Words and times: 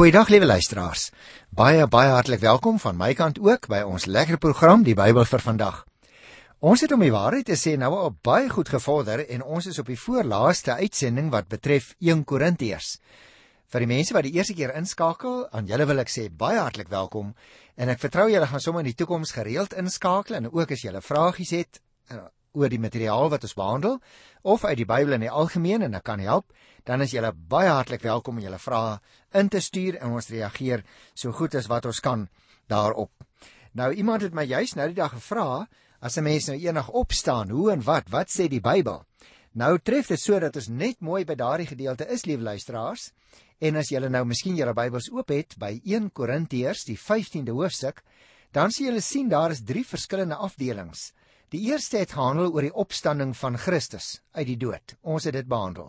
Goeiedag 0.00 0.30
liewe 0.32 0.46
luisteraars. 0.46 1.10
Baie 1.52 1.84
baie 1.86 2.08
hartlik 2.08 2.40
welkom 2.40 2.78
van 2.80 2.96
my 2.96 3.10
kant 3.12 3.36
ook 3.44 3.66
by 3.68 3.82
ons 3.84 4.06
lekker 4.08 4.38
program 4.40 4.80
Die 4.80 4.94
Bybel 4.96 5.26
vir 5.28 5.42
vandag. 5.44 5.82
Ons 6.64 6.80
het 6.86 6.94
om 6.96 7.04
die 7.04 7.12
waarheid 7.12 7.50
te 7.50 7.58
sê 7.60 7.74
nou 7.76 7.90
al 7.98 8.14
baie 8.24 8.48
goed 8.48 8.70
gevorder 8.72 9.20
en 9.26 9.44
ons 9.44 9.68
is 9.68 9.76
op 9.82 9.90
die 9.92 9.98
voorlaaste 10.00 10.78
uitsending 10.78 11.28
wat 11.34 11.52
betref 11.52 11.90
1 12.00 12.24
Korintiërs. 12.24 12.94
Vir 13.68 13.84
die 13.84 13.90
mense 13.92 14.16
wat 14.16 14.24
die 14.24 14.32
eerste 14.38 14.56
keer 14.56 14.72
inskakel, 14.80 15.42
aan 15.52 15.68
julle 15.68 15.84
wil 15.92 16.00
ek 16.00 16.14
sê 16.16 16.30
baie 16.32 16.56
hartlik 16.56 16.88
welkom 16.88 17.34
en 17.76 17.92
ek 17.92 18.00
vertrou 18.00 18.30
julle 18.32 18.48
gaan 18.48 18.64
sommer 18.64 18.80
in 18.80 18.94
die 18.94 18.96
toekoms 19.04 19.36
gereeld 19.36 19.76
inskakel 19.84 20.40
en 20.40 20.48
ook 20.48 20.72
as 20.72 20.86
julle 20.88 21.04
vragies 21.04 21.52
het 21.58 21.82
eh, 22.08 22.24
oor 22.56 22.72
die 22.72 22.80
materiaal 22.80 23.28
wat 23.36 23.44
ons 23.44 23.58
behandel 23.58 24.00
of 24.42 24.64
uit 24.64 24.76
die 24.76 24.88
Bybel 24.88 25.16
in 25.16 25.24
die 25.26 25.30
algemeen 25.30 25.82
en 25.82 25.94
ek 25.98 26.04
kan 26.04 26.20
help, 26.20 26.52
dan 26.84 27.02
is 27.04 27.12
julle 27.12 27.32
baie 27.32 27.68
hartlik 27.68 28.02
welkom 28.02 28.38
om 28.38 28.44
julle 28.44 28.58
vrae 28.58 28.98
in 29.36 29.48
te 29.48 29.60
stuur 29.60 29.98
en 30.00 30.16
ons 30.16 30.30
reageer 30.32 30.84
so 31.14 31.32
goed 31.32 31.54
as 31.54 31.68
wat 31.68 31.86
ons 31.86 32.00
kan 32.00 32.28
daarop. 32.68 33.12
Nou 33.72 33.92
iemand 33.92 34.22
het 34.22 34.34
my 34.34 34.46
juis 34.48 34.74
nou 34.74 34.88
die 34.90 34.98
dag 34.98 35.12
gevra 35.12 35.66
as 36.00 36.16
'n 36.16 36.24
mens 36.24 36.48
nou 36.48 36.56
eendag 36.56 36.88
opstaan, 36.88 37.50
hoe 37.50 37.72
en 37.72 37.82
wat, 37.84 38.08
wat 38.08 38.28
sê 38.28 38.48
die 38.48 38.60
Bybel? 38.60 39.04
Nou 39.52 39.78
tref 39.78 40.08
dit 40.08 40.20
so 40.20 40.38
dat 40.38 40.56
ons 40.56 40.68
net 40.68 41.00
mooi 41.00 41.24
by 41.24 41.34
daardie 41.34 41.66
gedeelte 41.66 42.06
is, 42.08 42.24
lieve 42.24 42.42
luisteraars. 42.42 43.12
En 43.60 43.76
as 43.76 43.90
julle 43.90 44.08
nou 44.08 44.24
miskien 44.24 44.56
julle 44.56 44.74
Bybels 44.74 45.10
oop 45.12 45.28
het 45.28 45.56
by 45.58 45.80
1 45.84 46.12
Korintiërs, 46.12 46.84
die 46.84 46.98
15de 46.98 47.52
hoofstuk, 47.52 48.02
dan 48.52 48.70
sien 48.70 48.86
julle 48.86 49.00
sien 49.00 49.28
daar 49.28 49.50
is 49.50 49.62
drie 49.62 49.84
verskillende 49.86 50.36
afdelings. 50.36 51.12
Die 51.50 51.64
eerste 51.66 51.98
het 51.98 52.12
gehandel 52.14 52.52
oor 52.54 52.62
die 52.62 52.74
opstanding 52.78 53.32
van 53.34 53.56
Christus 53.58 54.20
uit 54.38 54.46
die 54.46 54.58
dood. 54.60 54.92
Ons 55.02 55.24
het 55.26 55.34
dit 55.34 55.48
behandel. 55.50 55.88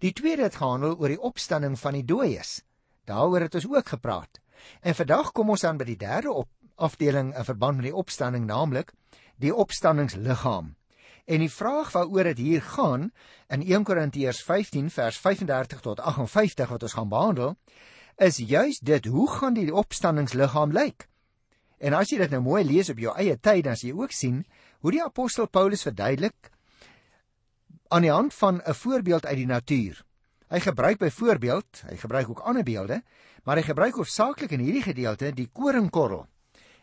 Die 0.00 0.14
tweede 0.16 0.46
het 0.46 0.56
gehandel 0.56 0.96
oor 0.96 1.12
die 1.12 1.20
opstanding 1.20 1.76
van 1.76 1.98
die 1.98 2.06
dooies. 2.08 2.62
Daaroor 3.04 3.44
het 3.44 3.58
ons 3.60 3.66
ook 3.68 3.92
gepraat. 3.92 4.40
En 4.80 4.96
vandag 4.96 5.32
kom 5.36 5.52
ons 5.52 5.64
aan 5.68 5.76
by 5.76 5.84
die 5.90 5.98
derde 6.00 6.32
op 6.32 6.48
afdeling 6.80 7.34
in 7.36 7.44
verband 7.44 7.82
met 7.82 7.90
die 7.90 7.94
opstanding, 7.94 8.48
naamlik 8.48 8.94
die 9.36 9.52
opstanningsliggaam. 9.52 10.72
En 11.28 11.44
die 11.44 11.52
vraag 11.52 11.92
waaroor 11.92 12.32
dit 12.32 12.40
hier 12.40 12.62
gaan 12.62 13.10
in 13.52 13.60
1 13.60 13.84
Korintiërs 13.84 14.40
15 14.42 14.88
vers 14.90 15.20
35 15.20 15.84
tot 15.84 16.00
58 16.00 16.68
wat 16.72 16.82
ons 16.82 16.96
gaan 16.96 17.12
behandel, 17.12 17.58
is 18.16 18.40
juis 18.40 18.80
dit 18.80 19.04
hoe 19.04 19.30
gaan 19.30 19.54
die 19.54 19.74
opstanningsliggaam 19.74 20.72
lyk? 20.72 21.10
En 21.76 21.92
as 21.92 22.08
jy 22.08 22.22
dit 22.22 22.32
nou 22.32 22.40
mooi 22.40 22.62
lees 22.64 22.88
op 22.88 23.00
jou 23.02 23.12
eie 23.12 23.36
tyd, 23.36 23.66
dan 23.66 23.76
sal 23.76 23.90
jy 23.90 23.96
ook 24.00 24.14
sien 24.16 24.44
hoe 24.84 24.92
die 24.92 25.02
apostel 25.02 25.48
Paulus 25.48 25.86
verduidelik 25.86 26.50
aan 27.88 28.04
die 28.04 28.12
hand 28.12 28.34
van 28.36 28.60
'n 28.60 28.74
voorbeeld 28.74 29.26
uit 29.26 29.36
die 29.36 29.46
natuur. 29.46 30.04
Hy 30.48 30.60
gebruik 30.60 30.98
byvoorbeeld, 30.98 31.82
hy 31.88 31.96
gebruik 31.96 32.28
ook 32.28 32.40
ander 32.44 32.62
beelde, 32.62 33.02
maar 33.44 33.56
hy 33.56 33.62
gebruik 33.62 33.94
hoofsaaklik 33.94 34.50
in 34.50 34.60
hierdie 34.60 34.82
gedeelte 34.82 35.32
die 35.32 35.48
koringkorrel. 35.48 36.26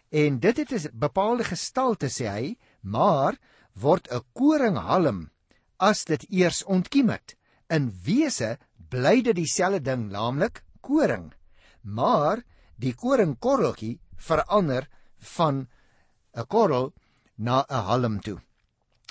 En 0.10 0.40
dit 0.40 0.58
het 0.58 0.72
'n 0.72 0.90
bepaalde 0.94 1.44
gestalte 1.44 2.10
sê 2.10 2.26
hy, 2.26 2.58
maar 2.82 3.38
word 3.74 4.08
'n 4.10 4.26
koringhalm 4.34 5.30
as 5.78 6.04
dit 6.04 6.26
eers 6.30 6.64
ontkiem 6.64 7.10
het. 7.10 7.38
In 7.70 7.94
wese 8.04 8.58
bly 8.90 9.22
dit 9.22 9.36
dieselfde 9.36 9.82
ding, 9.82 10.10
naamlik 10.10 10.64
koring. 10.82 11.34
Maar 11.82 12.44
die 12.76 12.96
koringkorreltjie 12.96 14.00
verander 14.16 14.90
van 15.18 15.68
'n 16.34 16.48
korrel 16.48 16.94
na 17.42 17.66
'n 17.70 17.86
halm 17.90 18.20
toe. 18.22 18.40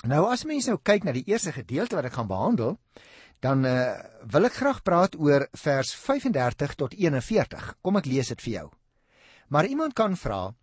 Nou 0.07 0.25
as 0.31 0.45
mense 0.45 0.69
nou 0.69 0.79
kyk 0.81 1.03
na 1.03 1.11
die 1.11 1.27
eerste 1.27 1.51
gedeelte 1.51 1.95
wat 1.95 2.05
ek 2.05 2.15
gaan 2.17 2.27
behandel, 2.27 2.77
dan 3.41 3.65
uh, 3.65 3.97
wil 4.31 4.45
ek 4.45 4.53
graag 4.53 4.83
praat 4.85 5.17
oor 5.17 5.47
vers 5.53 5.93
35 5.93 6.75
tot 6.75 6.93
41. 6.93 7.75
Kom 7.81 7.97
ek 7.97 8.05
lees 8.05 8.29
dit 8.33 8.41
vir 8.41 8.53
jou. 8.53 8.67
Maar 9.49 9.65
iemand 9.65 9.93
kan 9.93 10.15
vra, 10.15 10.53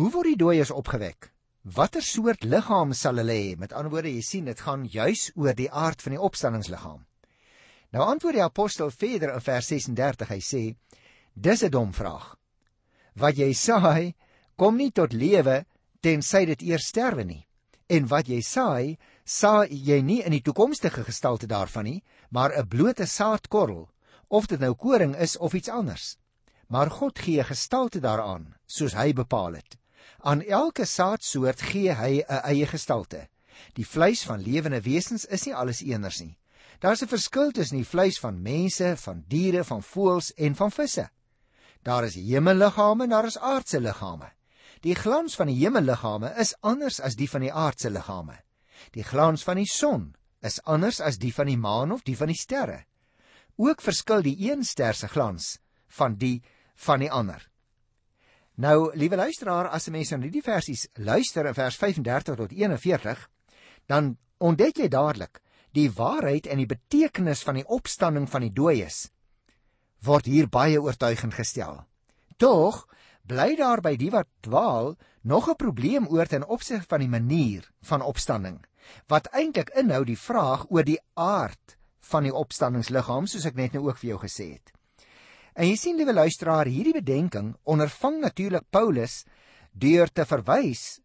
hoe 0.00 0.10
word 0.10 0.32
die 0.32 0.40
dooies 0.40 0.70
opgewek? 0.70 1.30
Watter 1.62 2.02
soort 2.02 2.44
liggaam 2.44 2.92
sal 2.92 3.20
hulle 3.20 3.32
hê? 3.36 3.56
Met 3.56 3.72
ander 3.72 3.92
woorde, 3.92 4.10
jy 4.10 4.22
sien, 4.26 4.44
dit 4.44 4.60
gaan 4.60 4.84
juis 4.84 5.30
oor 5.36 5.54
die 5.54 5.70
aard 5.70 6.02
van 6.02 6.16
die 6.16 6.20
opstanningsliggaam. 6.20 7.04
Nou 7.92 8.06
antwoord 8.08 8.40
die 8.40 8.44
apostel 8.44 8.90
verder 8.90 9.34
in 9.34 9.44
vers 9.44 9.68
36. 9.68 10.28
Hy 10.28 10.40
sê: 10.40 10.62
"Dis 11.34 11.62
'n 11.62 11.70
dom 11.70 11.92
vraag. 11.92 12.36
Wat 13.14 13.36
jy 13.36 13.52
saai, 13.52 14.14
kom 14.56 14.76
nie 14.76 14.90
tot 14.90 15.12
lewe 15.12 15.64
tensy 16.02 16.44
dit 16.44 16.62
eers 16.62 16.90
sterwe 16.90 17.24
nie." 17.24 17.46
En 17.86 18.06
wat 18.08 18.28
jy 18.28 18.40
saai, 18.40 18.98
saai 19.24 19.68
jy 19.70 20.00
nie 20.02 20.22
in 20.24 20.32
die 20.32 20.42
toekomstige 20.42 21.04
gestalte 21.04 21.46
daarvan 21.46 21.84
nie, 21.84 22.02
maar 22.30 22.52
'n 22.56 22.68
blote 22.68 23.06
saadkorrel, 23.06 23.88
of 24.28 24.46
dit 24.46 24.60
nou 24.60 24.74
koring 24.74 25.16
is 25.16 25.36
of 25.36 25.52
iets 25.54 25.68
anders. 25.68 26.16
Maar 26.68 26.90
God 26.90 27.18
gee 27.18 27.44
gestalte 27.44 28.00
daaraan, 28.00 28.54
soos 28.66 28.94
hy 28.94 29.12
bepaal 29.12 29.52
het. 29.52 29.76
Aan 30.20 30.42
elke 30.42 30.84
saadsoort 30.84 31.60
gee 31.60 31.92
hy 31.92 32.22
'n 32.28 32.40
eie 32.44 32.66
gestalte. 32.66 33.28
Die 33.74 33.86
vleis 33.86 34.24
van 34.24 34.40
lewende 34.40 34.80
wesens 34.80 35.24
is 35.24 35.44
nie 35.44 35.54
alles 35.54 35.82
eenders 35.82 36.20
nie. 36.20 36.38
Daar's 36.80 37.02
'n 37.02 37.08
verskil 37.08 37.50
tussen 37.50 37.76
die 37.76 37.86
vleis 37.86 38.18
van 38.18 38.42
mense, 38.42 38.96
van 38.96 39.24
diere, 39.28 39.64
van 39.64 39.82
voëls 39.82 40.32
en 40.34 40.54
van 40.54 40.70
visse. 40.70 41.10
Daar 41.82 42.04
is 42.04 42.14
hemelliggame 42.14 43.04
en 43.04 43.10
daar 43.10 43.24
is 43.26 43.38
aardse 43.38 43.80
liggame. 43.80 44.32
Die 44.82 44.96
glans 44.98 45.36
van 45.38 45.46
die 45.46 45.60
hemelliggame 45.60 46.32
is 46.42 46.56
anders 46.60 46.98
as 47.00 47.14
die 47.14 47.28
van 47.30 47.44
die 47.44 47.52
aardse 47.54 47.90
liggame. 47.90 48.40
Die 48.90 49.04
glans 49.06 49.44
van 49.46 49.60
die 49.60 49.68
son 49.70 50.08
is 50.42 50.58
anders 50.66 50.98
as 51.00 51.20
die 51.22 51.30
van 51.34 51.46
die 51.46 51.58
maan 51.58 51.92
of 51.94 52.02
die 52.02 52.16
van 52.18 52.32
die 52.32 52.38
sterre. 52.38 52.80
Ook 53.62 53.84
verskil 53.84 54.24
die 54.26 54.34
een 54.48 54.64
ster 54.66 54.98
se 54.98 55.06
glans 55.08 55.58
van 55.98 56.16
die 56.18 56.42
van 56.74 57.04
die 57.04 57.10
ander. 57.12 57.44
Nou, 58.58 58.90
liewe 58.96 59.16
luisteraar, 59.16 59.68
as 59.68 59.86
'n 59.88 59.92
mens 59.92 60.10
na 60.10 60.18
hierdie 60.18 60.42
versies 60.42 60.88
luister 60.94 61.46
in 61.46 61.54
vers 61.54 61.76
35 61.76 62.36
tot 62.36 62.52
41, 62.52 63.28
dan 63.86 64.18
ontdek 64.38 64.76
jy 64.76 64.88
dadelik 64.88 65.40
die 65.72 65.90
waarheid 65.90 66.46
en 66.46 66.58
die 66.58 66.66
betekenis 66.66 67.42
van 67.42 67.54
die 67.54 67.66
opstanding 67.66 68.28
van 68.28 68.40
die 68.40 68.52
dooies 68.52 69.10
word 70.02 70.26
hier 70.26 70.48
baie 70.48 70.80
oortuigend 70.82 71.34
gestel. 71.34 71.84
Tog 72.36 72.88
bly 73.28 73.54
daar 73.56 73.80
by 73.80 73.96
die 73.96 74.10
wat 74.10 74.28
dwaal 74.40 74.96
nog 75.22 75.48
'n 75.48 75.56
probleem 75.56 76.06
oor 76.08 76.26
ten 76.26 76.46
opsigte 76.46 76.88
van 76.88 77.00
die 77.00 77.08
manier 77.08 77.70
van 77.80 78.02
opstanding 78.02 78.60
wat 79.06 79.28
eintlik 79.32 79.70
inhou 79.78 80.04
die 80.04 80.18
vraag 80.18 80.66
oor 80.70 80.84
die 80.84 81.00
aard 81.14 81.76
van 82.12 82.26
die 82.26 82.34
opstanningsliggaam 82.34 83.26
soos 83.26 83.46
ek 83.46 83.58
net 83.58 83.72
nou 83.72 83.86
ook 83.88 83.98
vir 84.02 84.08
jou 84.08 84.18
gesê 84.24 84.52
het. 84.52 84.72
En 85.54 85.68
jy 85.68 85.76
sien 85.76 85.96
liewe 85.96 86.12
luisteraar, 86.12 86.66
hierdie 86.66 86.96
bedenking 86.96 87.54
ondervang 87.62 88.20
natuurlik 88.20 88.64
Paulus 88.70 89.24
deur 89.72 90.08
te 90.08 90.24
verwys 90.24 91.00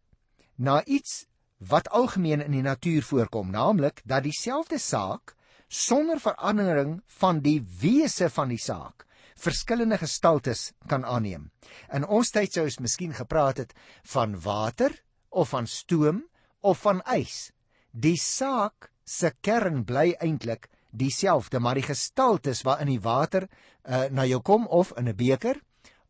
na 0.56 0.84
iets 0.84 1.26
wat 1.58 1.88
algemeen 1.88 2.40
in 2.40 2.54
die 2.54 2.62
natuur 2.62 3.02
voorkom, 3.02 3.50
naamlik 3.50 4.00
dat 4.04 4.22
dieselfde 4.22 4.78
saak 4.78 5.34
sonder 5.68 6.20
verandering 6.20 7.02
van 7.20 7.42
die 7.44 7.60
wese 7.80 8.30
van 8.30 8.48
die 8.48 8.60
saak 8.62 9.04
verskillende 9.38 9.98
gestaltes 9.98 10.72
kan 10.90 11.04
aanneem. 11.04 11.50
In 11.94 12.06
ons 12.06 12.30
tyd 12.34 12.52
sou 12.52 12.64
ons 12.66 12.80
miskien 12.82 13.14
gepraat 13.14 13.62
het 13.62 13.74
van 14.14 14.34
water 14.42 14.94
of 15.30 15.52
van 15.54 15.66
stoom 15.66 16.24
of 16.60 16.82
van 16.82 17.02
ys. 17.14 17.50
Die 17.92 18.16
saak 18.18 18.90
se 19.04 19.32
kern 19.40 19.84
bly 19.88 20.12
eintlik 20.20 20.68
dieselfde, 20.90 21.60
maar 21.60 21.78
die 21.78 21.86
gestaltes 21.86 22.64
waarin 22.66 22.90
die 22.90 23.02
water 23.04 23.46
uh, 23.48 24.08
na 24.10 24.24
jou 24.26 24.40
kom 24.42 24.66
of 24.66 24.92
in 24.96 25.08
'n 25.08 25.16
beker 25.16 25.60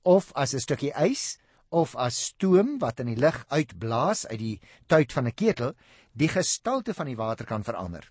of 0.02 0.32
as 0.34 0.54
'n 0.54 0.60
stukkie 0.60 0.92
ys 0.94 1.38
of 1.70 1.94
as 1.96 2.16
stoom 2.32 2.78
wat 2.78 3.00
in 3.00 3.06
die 3.12 3.20
lug 3.20 3.44
uitblaas 3.48 4.26
uit 4.26 4.38
die 4.38 4.60
tuit 4.86 5.12
van 5.12 5.26
'n 5.26 5.34
ketel, 5.34 5.74
die 6.12 6.28
gestalte 6.28 6.94
van 6.94 7.06
die 7.06 7.16
water 7.16 7.46
kan 7.46 7.64
verander. 7.64 8.10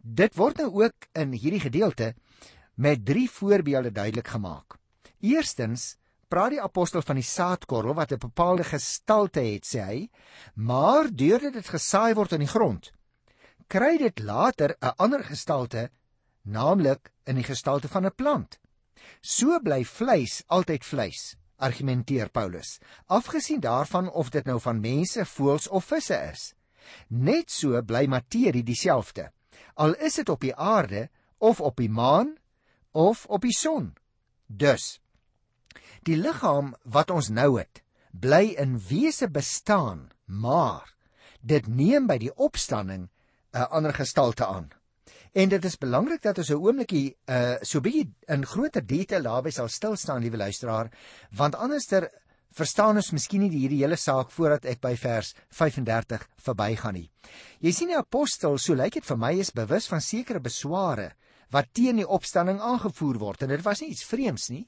Dit 0.00 0.34
word 0.36 0.56
nou 0.56 0.70
ook 0.84 1.08
in 1.12 1.32
hierdie 1.32 1.60
gedeelte 1.60 2.14
met 2.74 3.04
drie 3.04 3.30
voorbeelde 3.30 3.92
duidelik 3.92 4.28
gemaak. 4.28 4.76
Eerstens 5.20 5.96
praat 6.28 6.56
die 6.56 6.62
apostel 6.62 7.02
van 7.02 7.20
die 7.20 7.26
saadkorrel 7.26 7.94
wat 7.94 8.12
'n 8.12 8.18
bepaalde 8.18 8.64
gestalte 8.64 9.40
het, 9.40 9.64
sê 9.64 9.80
hy, 9.84 10.10
maar 10.54 11.08
deurdat 11.10 11.52
dit 11.52 11.68
gesaai 11.68 12.14
word 12.14 12.32
in 12.32 12.44
die 12.44 12.54
grond, 12.54 12.92
kry 13.66 13.98
dit 13.98 14.18
later 14.18 14.76
'n 14.80 14.94
ander 14.96 15.24
gestalte, 15.24 15.90
naamlik 16.42 17.12
in 17.24 17.36
die 17.36 17.44
gestalte 17.44 17.88
van 17.88 18.06
'n 18.06 18.14
plant. 18.14 18.58
So 19.20 19.60
bly 19.60 19.84
vleis 19.84 20.42
altyd 20.46 20.84
vleis, 20.84 21.36
argumenteer 21.56 22.30
Paulus, 22.30 22.78
afgesien 23.06 23.60
daarvan 23.60 24.10
of 24.10 24.30
dit 24.30 24.44
nou 24.44 24.60
van 24.60 24.80
mense, 24.80 25.24
voëls 25.24 25.68
of 25.68 25.84
visse 25.84 26.16
is. 26.32 26.54
Net 27.08 27.50
so 27.50 27.82
bly 27.82 28.06
materie 28.06 28.62
dieselfde, 28.62 29.30
al 29.74 29.94
is 29.94 30.14
dit 30.14 30.28
op 30.28 30.40
die 30.40 30.54
aarde 30.54 31.08
of 31.38 31.60
op 31.60 31.76
die 31.76 31.90
maan 31.90 32.36
of 32.94 33.26
op 33.26 33.42
die 33.42 33.54
son. 33.54 33.92
Dus 34.46 35.00
die 36.06 36.16
liggaam 36.16 36.74
wat 36.84 37.10
ons 37.10 37.30
nou 37.32 37.56
het, 37.58 37.82
bly 38.12 38.54
in 38.60 38.78
wese 38.88 39.28
bestaan, 39.28 40.10
maar 40.24 40.94
dit 41.40 41.66
neem 41.66 42.06
by 42.06 42.18
die 42.18 42.32
opstanding 42.36 43.08
'n 43.54 43.68
ander 43.70 43.94
gestalte 43.94 44.46
aan. 44.46 44.70
En 45.32 45.48
dit 45.48 45.64
is 45.64 45.78
belangrik 45.78 46.22
dat 46.22 46.38
ons 46.38 46.50
'n 46.50 46.62
oombliekie 46.62 47.16
uh 47.26 47.56
so 47.62 47.80
bietjie 47.80 48.12
in 48.28 48.46
groter 48.46 48.86
detail 48.86 49.22
daarby 49.22 49.50
sal 49.50 49.68
stil 49.68 49.96
staan, 49.96 50.22
liewe 50.22 50.36
luisteraar, 50.36 50.90
want 51.30 51.54
anderster 51.54 52.10
verstaan 52.54 52.96
ons 52.96 53.10
miskien 53.10 53.40
nie 53.40 53.50
hierdie 53.50 53.82
hele 53.82 53.96
saak 53.96 54.30
voordat 54.30 54.64
ek 54.64 54.80
by 54.80 54.94
vers 54.96 55.34
35 55.50 56.28
verbygaan 56.36 56.94
nie. 56.94 57.10
Jy 57.60 57.72
sien 57.72 57.88
die 57.88 57.98
apostel, 57.98 58.58
so 58.58 58.74
lyk 58.74 58.92
dit 58.92 59.04
vir 59.04 59.16
my, 59.16 59.32
is 59.32 59.50
bewus 59.50 59.88
van 59.90 60.00
sekere 60.00 60.40
besware 60.40 61.14
wat 61.54 61.70
teen 61.72 62.00
die 62.02 62.08
opstanding 62.08 62.58
aangevoer 62.60 63.20
word 63.22 63.44
en 63.46 63.52
dit 63.54 63.62
was 63.62 63.82
nie 63.82 63.92
iets 63.94 64.06
vreemds 64.08 64.48
nie, 64.50 64.64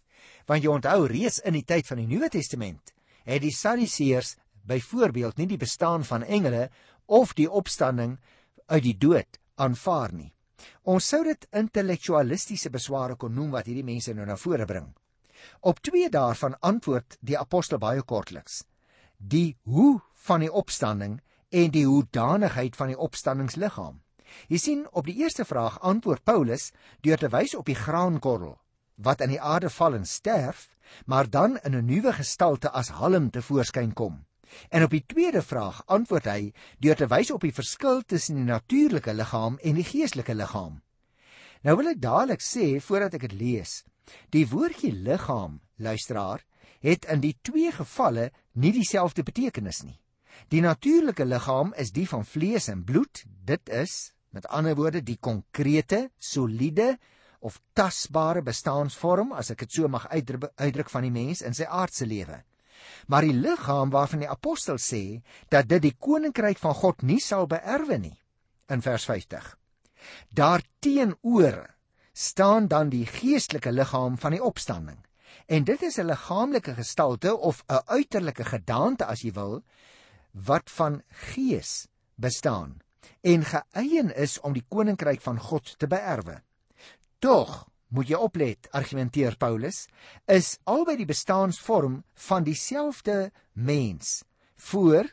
want 0.46 0.62
jy 0.62 0.70
onthou 0.70 1.06
reeds 1.10 1.40
in 1.42 1.56
die 1.58 1.66
tyd 1.66 1.88
van 1.88 2.02
die 2.02 2.08
Nuwe 2.10 2.30
Testament 2.30 2.94
het 3.26 3.42
die 3.42 3.54
Sadduseërs 3.54 4.36
byvoorbeeld 4.66 5.38
nie 5.38 5.48
die 5.50 5.58
bestaan 5.58 6.04
van 6.06 6.22
engele 6.22 6.68
of 7.06 7.34
die 7.34 7.50
opstanding 7.50 8.16
uit 8.66 8.82
die 8.82 8.96
dood 8.98 9.38
aanvaar 9.62 10.14
nie. 10.14 10.32
Ons 10.86 11.08
sou 11.10 11.22
dit 11.26 11.46
intellektualistiese 11.54 12.70
besware 12.70 13.16
kon 13.18 13.34
noem 13.34 13.52
wat 13.54 13.66
hierdie 13.66 13.86
mense 13.86 14.14
nou 14.14 14.26
na 14.26 14.38
vore 14.38 14.66
bring. 14.66 14.88
Op 15.60 15.82
twee 15.82 16.08
daarvan 16.10 16.56
antwoord 16.62 17.18
die 17.20 17.38
apostel 17.38 17.78
baie 17.82 18.02
kortliks. 18.02 18.62
Die 19.18 19.56
hoe 19.64 20.00
van 20.26 20.42
die 20.42 20.52
opstanding 20.52 21.20
en 21.50 21.70
die 21.70 21.86
hoedanigheid 21.86 22.76
van 22.76 22.92
die 22.92 22.98
opstandingsliggaam. 22.98 24.00
Jy 24.48 24.58
sien, 24.58 24.86
op 24.92 25.06
die 25.06 25.16
eerste 25.22 25.44
vraag 25.44 25.80
antwoord 25.80 26.24
Paulus 26.24 26.70
deur 27.00 27.18
te 27.18 27.28
wys 27.28 27.54
op 27.54 27.66
die 27.66 27.78
graankorrel 27.78 28.58
wat 28.96 29.20
in 29.20 29.28
die 29.28 29.40
aarde 29.40 29.68
val 29.68 29.92
en 29.94 30.06
sterf, 30.08 30.70
maar 31.04 31.28
dan 31.30 31.58
in 31.64 31.74
'n 31.76 31.84
nuwe 31.84 32.12
gestalte 32.12 32.70
as 32.70 32.88
halm 32.88 33.30
te 33.30 33.42
voorskyn 33.42 33.92
kom. 33.92 34.24
En 34.70 34.82
op 34.82 34.90
die 34.90 35.04
tweede 35.06 35.42
vraag 35.42 35.82
antwoord 35.86 36.24
hy 36.24 36.52
deur 36.78 36.96
te 36.96 37.06
wys 37.06 37.30
op 37.30 37.40
die 37.40 37.52
verskil 37.52 38.02
tussen 38.02 38.36
die 38.36 38.44
natuurlike 38.44 39.12
liggaam 39.12 39.58
en 39.58 39.74
die 39.74 39.84
geestelike 39.84 40.34
liggaam. 40.34 40.80
Nou 41.62 41.76
wil 41.76 41.88
ek 41.88 42.00
dadelik 42.00 42.40
sê 42.40 42.80
voordat 42.80 43.14
ek 43.14 43.20
dit 43.20 43.32
lees, 43.32 43.84
Die 44.30 44.46
woordjie 44.46 44.92
liggaam, 44.92 45.60
luisteraar, 45.76 46.44
het 46.80 47.06
in 47.10 47.20
die 47.20 47.34
twee 47.42 47.72
gevalle 47.72 48.30
nie 48.52 48.72
dieselfde 48.72 49.24
betekenis 49.26 49.82
nie. 49.82 49.98
Die 50.52 50.60
natuurlike 50.60 51.24
liggaam 51.24 51.72
is 51.74 51.90
die 51.96 52.06
van 52.08 52.24
vlees 52.24 52.68
en 52.68 52.84
bloed. 52.84 53.24
Dit 53.26 53.68
is, 53.68 54.12
met 54.36 54.48
ander 54.52 54.76
woorde, 54.76 55.02
die 55.02 55.18
konkrete, 55.20 56.10
soliede 56.18 56.96
of 57.40 57.60
tasbare 57.76 58.42
bestaansvorm, 58.44 59.32
as 59.32 59.52
ek 59.54 59.64
dit 59.64 59.78
so 59.78 59.88
mag 59.88 60.08
uitdruk, 60.12 60.50
uitdruk 60.60 60.90
van 60.92 61.06
die 61.06 61.14
mens 61.14 61.42
in 61.46 61.56
sy 61.56 61.66
aardse 61.68 62.06
lewe. 62.08 62.42
Maar 63.10 63.26
die 63.26 63.36
liggaam 63.36 63.92
waarvan 63.94 64.24
die 64.24 64.30
apostel 64.30 64.78
sê 64.82 65.22
dat 65.52 65.68
dit 65.70 65.82
die 65.88 65.94
koninkryk 65.94 66.60
van 66.60 66.76
God 66.76 67.02
nie 67.06 67.20
sal 67.22 67.48
beerwe 67.50 67.98
nie 68.02 68.16
in 68.72 68.82
vers 68.82 69.06
50. 69.08 69.48
Daarteenoor 70.36 71.64
staan 72.12 72.68
dan 72.68 72.90
die 72.92 73.06
geestelike 73.06 73.72
liggaam 73.72 74.16
van 74.18 74.36
die 74.36 74.42
opstanding. 74.42 74.98
En 75.46 75.64
dit 75.64 75.82
is 75.82 75.98
'n 75.98 76.06
liggaamlike 76.06 76.74
gestalte 76.74 77.36
of 77.36 77.62
'n 77.68 77.82
uiterlike 77.86 78.44
gedaante 78.44 79.04
as 79.04 79.22
jy 79.22 79.32
wil 79.32 79.62
wat 80.32 80.70
van 80.70 81.02
gees 81.08 81.86
bestaan 82.14 82.80
en 83.20 83.44
geëien 83.44 84.12
is 84.14 84.38
om 84.40 84.54
die 84.56 84.64
koninkryk 84.68 85.22
van 85.24 85.38
God 85.40 85.74
te 85.78 85.88
beerwe. 85.90 86.40
Tog 87.18 87.64
moet 87.88 88.10
jy 88.10 88.18
oplet, 88.18 88.68
argumenteer 88.74 89.36
Paulus, 89.38 89.86
is 90.26 90.56
albei 90.64 90.96
die 90.98 91.08
bestaansvorm 91.08 92.02
van 92.28 92.44
dieselfde 92.44 93.30
mens 93.52 94.24
voor 94.70 95.08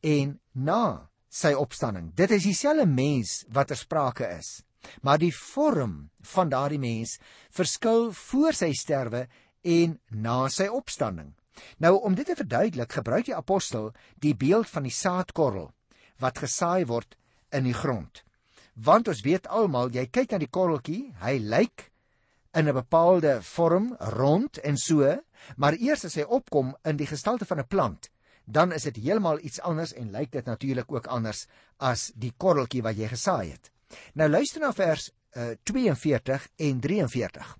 en 0.00 0.38
na 0.52 1.08
sy 1.28 1.52
opstanding. 1.58 2.12
Dit 2.14 2.30
is 2.30 2.46
dieselfde 2.46 2.86
mens 2.86 3.42
wat 3.52 3.72
ter 3.72 3.80
sprake 3.80 4.30
is 4.38 4.60
maar 5.02 5.18
die 5.18 5.34
vorm 5.34 6.10
van 6.20 6.48
daardie 6.48 6.78
mens 6.78 7.16
verskil 7.54 8.12
voor 8.12 8.56
sy 8.56 8.72
sterwe 8.76 9.26
en 9.62 9.98
na 10.10 10.46
sy 10.52 10.68
opstanding. 10.70 11.34
Nou 11.82 11.96
om 12.04 12.14
dit 12.14 12.26
te 12.26 12.36
verduidelik, 12.36 12.92
gebruik 12.92 13.26
die 13.30 13.36
apostel 13.36 13.92
die 14.22 14.36
beeld 14.36 14.68
van 14.70 14.86
die 14.86 14.94
saadkorrel 14.94 15.70
wat 16.22 16.38
gesaai 16.38 16.86
word 16.86 17.16
in 17.52 17.64
die 17.64 17.76
grond. 17.76 18.22
Want 18.74 19.08
ons 19.08 19.22
weet 19.24 19.46
almal, 19.48 19.92
jy 19.94 20.06
kyk 20.12 20.32
na 20.32 20.40
die 20.42 20.52
korreltjie, 20.52 21.14
hy 21.22 21.38
lyk 21.40 21.90
in 22.56 22.68
'n 22.68 22.74
bepaalde 22.74 23.42
vorm 23.42 23.94
rond 24.16 24.58
en 24.58 24.76
so, 24.76 25.16
maar 25.56 25.74
eers 25.74 26.04
as 26.04 26.14
hy 26.14 26.22
opkom 26.22 26.76
in 26.84 26.96
die 26.96 27.06
gestalte 27.06 27.44
van 27.44 27.60
'n 27.60 27.68
plant, 27.68 28.10
dan 28.44 28.72
is 28.72 28.82
dit 28.82 28.96
heeltemal 28.96 29.38
iets 29.40 29.60
anders 29.60 29.92
en 29.92 30.10
lyk 30.10 30.32
dit 30.32 30.44
natuurlik 30.44 30.92
ook 30.92 31.06
anders 31.06 31.46
as 31.78 32.12
die 32.14 32.32
korreltjie 32.36 32.82
wat 32.82 32.96
jy 32.96 33.08
gesaai 33.08 33.50
het. 33.50 33.70
Nou 34.14 34.28
luister 34.28 34.60
na 34.60 34.72
vers 34.72 35.10
uh, 35.36 35.50
eh, 35.50 35.56
42 35.62 36.48
en 36.56 36.80
43. 36.80 37.56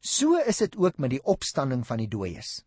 So 0.00 0.36
is 0.36 0.56
dit 0.56 0.76
ook 0.76 0.98
met 0.98 1.10
die 1.10 1.22
opstanding 1.22 1.86
van 1.86 1.98
die 1.98 2.08
dooies. 2.08 2.64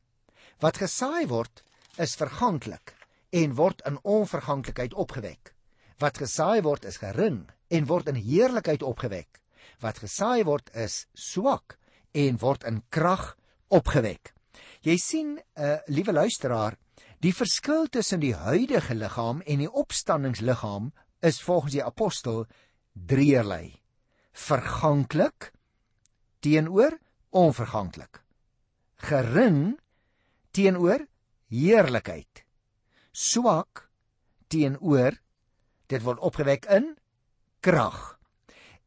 Wat 0.59 0.77
gesaai 0.77 1.27
word, 1.27 1.63
is 1.97 2.15
verganklik 2.15 2.93
en 3.33 3.55
word 3.57 3.81
in 3.89 3.97
onverganklikheid 4.03 4.93
opgewek. 4.93 5.53
Wat 6.01 6.19
gesaai 6.21 6.61
word, 6.65 6.85
is 6.85 6.99
gering 7.01 7.47
en 7.73 7.87
word 7.89 8.11
in 8.11 8.19
heerlikheid 8.21 8.83
opgewek. 8.85 9.41
Wat 9.81 10.01
gesaai 10.03 10.43
word, 10.45 10.69
is 10.77 11.05
swak 11.17 11.77
en 12.13 12.37
word 12.41 12.65
in 12.69 12.83
krag 12.93 13.33
opgewek. 13.73 14.33
Jy 14.85 14.97
sien, 15.01 15.37
uh, 15.57 15.79
liewe 15.87 16.13
luisteraar, 16.13 16.77
die 17.23 17.33
verskil 17.33 17.87
tussen 17.87 18.21
die 18.21 18.35
huidige 18.35 18.93
liggaam 18.97 19.41
en 19.47 19.63
die 19.63 19.71
opstandingsliggaam 19.71 20.91
is 21.23 21.39
volgens 21.41 21.77
die 21.77 21.85
apostel 21.85 22.43
drieërlei: 22.93 23.79
verganklik 24.33 25.53
teenoor 26.43 26.99
onverganklik, 27.31 28.19
gering 29.07 29.79
teenoor 30.51 31.07
heerlikheid, 31.49 32.43
swak 33.13 33.87
teenoor 34.49 35.15
dit 35.87 36.03
word 36.03 36.19
opgewek 36.19 36.65
in 36.73 36.93
krag. 37.63 38.17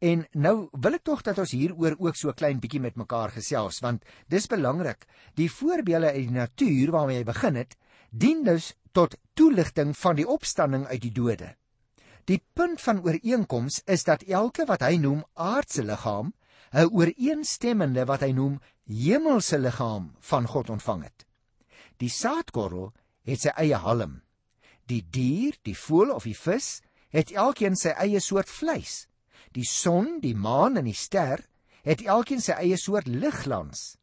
En 0.04 0.26
nou 0.36 0.68
wil 0.76 0.98
ek 0.98 1.06
tog 1.08 1.22
dat 1.24 1.38
ons 1.40 1.54
hieroor 1.56 1.96
ook 2.02 2.18
so 2.18 2.34
klein 2.36 2.58
bietjie 2.60 2.82
met 2.84 2.98
mekaar 3.00 3.32
gesels 3.32 3.80
want 3.84 4.04
dis 4.28 4.48
belangrik. 4.50 5.06
Die 5.34 5.48
voorbeelde 5.50 6.12
uit 6.12 6.26
die 6.26 6.36
natuur 6.36 6.92
waarmee 6.92 7.22
jy 7.22 7.28
begin 7.28 7.60
het, 7.62 7.76
dien 8.10 8.44
dus 8.44 8.74
tot 8.92 9.16
toeligting 9.34 9.94
van 9.96 10.16
die 10.16 10.28
opstanding 10.28 10.86
uit 10.86 11.00
die 11.00 11.12
dode. 11.12 11.54
Die 12.26 12.42
punt 12.58 12.80
van 12.82 13.04
ooreenkoms 13.04 13.82
is 13.86 14.04
dat 14.04 14.24
elke 14.26 14.66
wat 14.66 14.82
hy 14.82 14.96
noem 14.98 15.22
aardse 15.34 15.84
liggaam 15.84 16.34
'n 16.72 16.90
ooreenstemmende 16.92 18.04
wat 18.04 18.20
hy 18.20 18.32
noem 18.32 18.60
hemelse 18.84 19.58
liggaam 19.58 20.12
van 20.20 20.46
God 20.46 20.70
ontvang 20.70 21.02
het. 21.04 21.26
Die 21.96 22.10
saadkorrel 22.10 22.92
het 23.26 23.42
sy 23.42 23.52
eie 23.58 23.78
halm. 23.82 24.20
Die 24.86 25.02
dier, 25.02 25.56
die 25.66 25.76
voël 25.76 26.14
of 26.14 26.24
die 26.28 26.36
vis 26.38 26.80
het 27.14 27.32
elkeen 27.34 27.76
sy 27.78 27.92
eie 27.98 28.20
soort 28.20 28.50
vleis. 28.50 29.06
Die 29.52 29.66
son, 29.66 30.20
die 30.22 30.34
maan 30.34 30.78
en 30.78 30.86
die 30.86 30.96
ster 30.96 31.42
het 31.86 32.02
elkeen 32.02 32.42
sy 32.42 32.56
eie 32.58 32.78
soort 32.78 33.08
ligglans. 33.08 33.96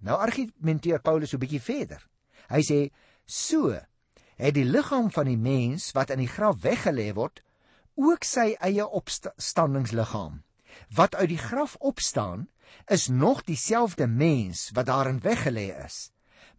Nou 0.00 0.16
argumenteer 0.18 1.00
Paulus 1.00 1.34
'n 1.34 1.38
bietjie 1.38 1.60
verder. 1.60 2.02
Hy 2.48 2.62
sê: 2.62 2.90
"So 3.26 3.78
het 4.40 4.54
die 4.54 4.64
liggaam 4.64 5.10
van 5.10 5.26
die 5.26 5.36
mens 5.36 5.92
wat 5.92 6.10
in 6.10 6.18
die 6.18 6.28
graf 6.28 6.62
weggelê 6.62 7.12
word, 7.14 7.42
ook 7.94 8.24
sy 8.24 8.54
eie 8.64 8.86
opstandingsliggaam. 8.86 10.42
Wat 10.96 11.14
uit 11.14 11.28
die 11.28 11.38
graf 11.38 11.76
opstaan, 11.78 12.48
is 12.86 13.08
nog 13.08 13.42
dieselfde 13.44 14.06
mens 14.06 14.70
wat 14.72 14.86
daarin 14.86 15.20
weggelê 15.20 15.84
is, 15.84 16.10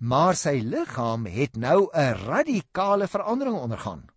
maar 0.02 0.34
sy 0.34 0.58
liggaam 0.66 1.28
het 1.30 1.56
nou 1.56 1.90
'n 1.94 2.14
radikale 2.26 3.08
verandering 3.08 3.56
ondergaan. 3.56 4.10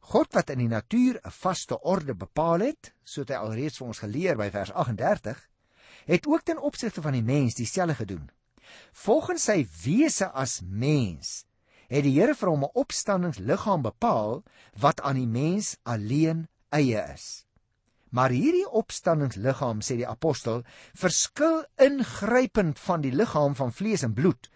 God 0.00 0.32
wat 0.32 0.50
in 0.50 0.58
die 0.58 0.68
natuur 0.68 1.20
'n 1.22 1.30
vaste 1.30 1.80
orde 1.80 2.14
bepaal 2.14 2.60
het, 2.60 2.92
soos 3.04 3.28
hy 3.28 3.34
alreeds 3.34 3.78
vir 3.78 3.86
ons 3.86 3.98
geleer 3.98 4.36
by 4.36 4.50
vers 4.50 4.72
38, 4.72 5.48
het 6.06 6.26
ook 6.26 6.42
ten 6.42 6.58
opsigte 6.58 7.02
van 7.02 7.12
die 7.12 7.22
mens 7.22 7.54
dieselfde 7.54 7.94
gedoen. 7.94 8.30
Volgens 8.92 9.44
sy 9.44 9.68
wese 9.84 10.30
as 10.30 10.60
mens 10.64 11.44
het 11.88 12.02
die 12.02 12.20
Here 12.20 12.34
vir 12.34 12.48
hom 12.48 12.64
'n 12.64 12.74
opstandingsliggaam 12.74 13.82
bepaal 13.82 14.42
wat 14.80 15.00
aan 15.00 15.16
die 15.16 15.26
mens 15.26 15.76
alleen 15.82 16.48
eie 16.68 17.12
is. 17.14 17.46
Maar 18.10 18.30
hierdie 18.30 18.70
opstandingsliggaam 18.70 19.80
sê 19.80 19.96
die 19.96 20.08
apostel 20.08 20.64
verskil 20.94 21.64
ingrypend 21.76 22.78
van 22.78 23.00
die 23.00 23.12
liggaam 23.12 23.54
van 23.54 23.72
vlees 23.72 24.02
en 24.02 24.14
bloed 24.14 24.51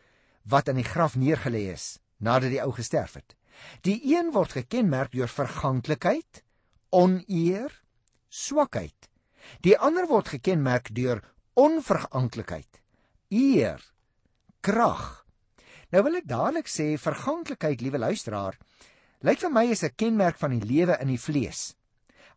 wat 0.49 0.69
in 0.69 0.79
die 0.81 0.87
graf 0.87 1.17
neergelê 1.17 1.67
is 1.73 1.99
nadat 2.19 2.53
die 2.53 2.63
ou 2.63 2.73
gesterf 2.73 3.19
het. 3.19 3.35
Die 3.85 3.99
een 4.15 4.33
word 4.33 4.57
gekenmerk 4.57 5.13
deur 5.13 5.29
verganklikheid, 5.29 6.43
oneer, 6.91 7.73
swakheid. 8.29 9.09
Die 9.65 9.77
ander 9.79 10.09
word 10.11 10.33
gekenmerk 10.33 10.91
deur 10.95 11.23
onverganklikheid, 11.57 12.81
eer, 13.33 13.81
krag. 14.61 15.25
Nou 15.95 16.03
wil 16.05 16.19
ek 16.21 16.29
dadelik 16.29 16.69
sê 16.69 16.95
verganklikheid, 17.01 17.81
liewe 17.81 18.01
luisteraar, 18.03 18.59
lyk 19.25 19.41
vir 19.41 19.53
my 19.53 19.65
is 19.73 19.85
'n 19.85 19.97
kenmerk 19.97 20.39
van 20.39 20.59
die 20.59 20.67
lewe 20.67 20.99
in 21.01 21.09
die 21.09 21.21
vlees. 21.21 21.75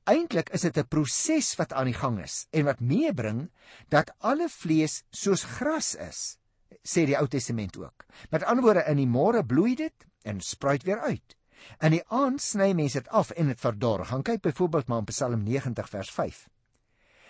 Eintlik 0.07 0.49
is 0.53 0.61
dit 0.61 0.77
'n 0.77 0.87
proses 0.87 1.55
wat 1.57 1.73
aan 1.73 1.91
die 1.91 1.99
gang 1.99 2.19
is 2.23 2.47
en 2.51 2.65
wat 2.65 2.79
meebring 2.79 3.51
dat 3.89 4.13
alle 4.19 4.49
vlees 4.49 5.03
soos 5.11 5.43
gras 5.43 5.95
is, 5.95 6.38
sê 6.83 7.05
die 7.05 7.17
Ou 7.17 7.27
Testament 7.27 7.77
ook. 7.77 8.05
Met 8.31 8.43
ander 8.43 8.63
woorde, 8.63 8.85
in 8.87 8.97
die 8.97 9.07
môre 9.07 9.43
bloei 9.45 9.75
dit 9.75 10.07
en 10.23 10.41
spruit 10.41 10.83
weer 10.83 10.99
uit. 10.99 11.35
In 11.83 11.91
die 11.97 12.03
aand 12.07 12.41
sny 12.41 12.71
mense 12.73 13.01
dit 13.01 13.11
af 13.11 13.31
en 13.31 13.51
dit 13.51 13.59
verdor. 13.59 14.05
Gaan 14.05 14.23
kyk 14.23 14.41
byvoorbeeld 14.47 14.87
maar 14.87 15.03
in 15.03 15.11
Psalm 15.11 15.43
90 15.43 15.89
vers 15.89 16.11
5. 16.11 16.47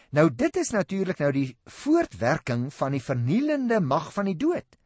Nou 0.10 0.30
dit 0.34 0.56
is 0.58 0.72
natuurlik 0.74 1.20
nou 1.22 1.32
die 1.34 1.58
voortwerking 1.66 2.70
van 2.74 2.96
die 2.98 3.04
vernielende 3.04 3.80
mag 3.80 4.14
van 4.14 4.30
die 4.30 4.38
dood. 4.38 4.78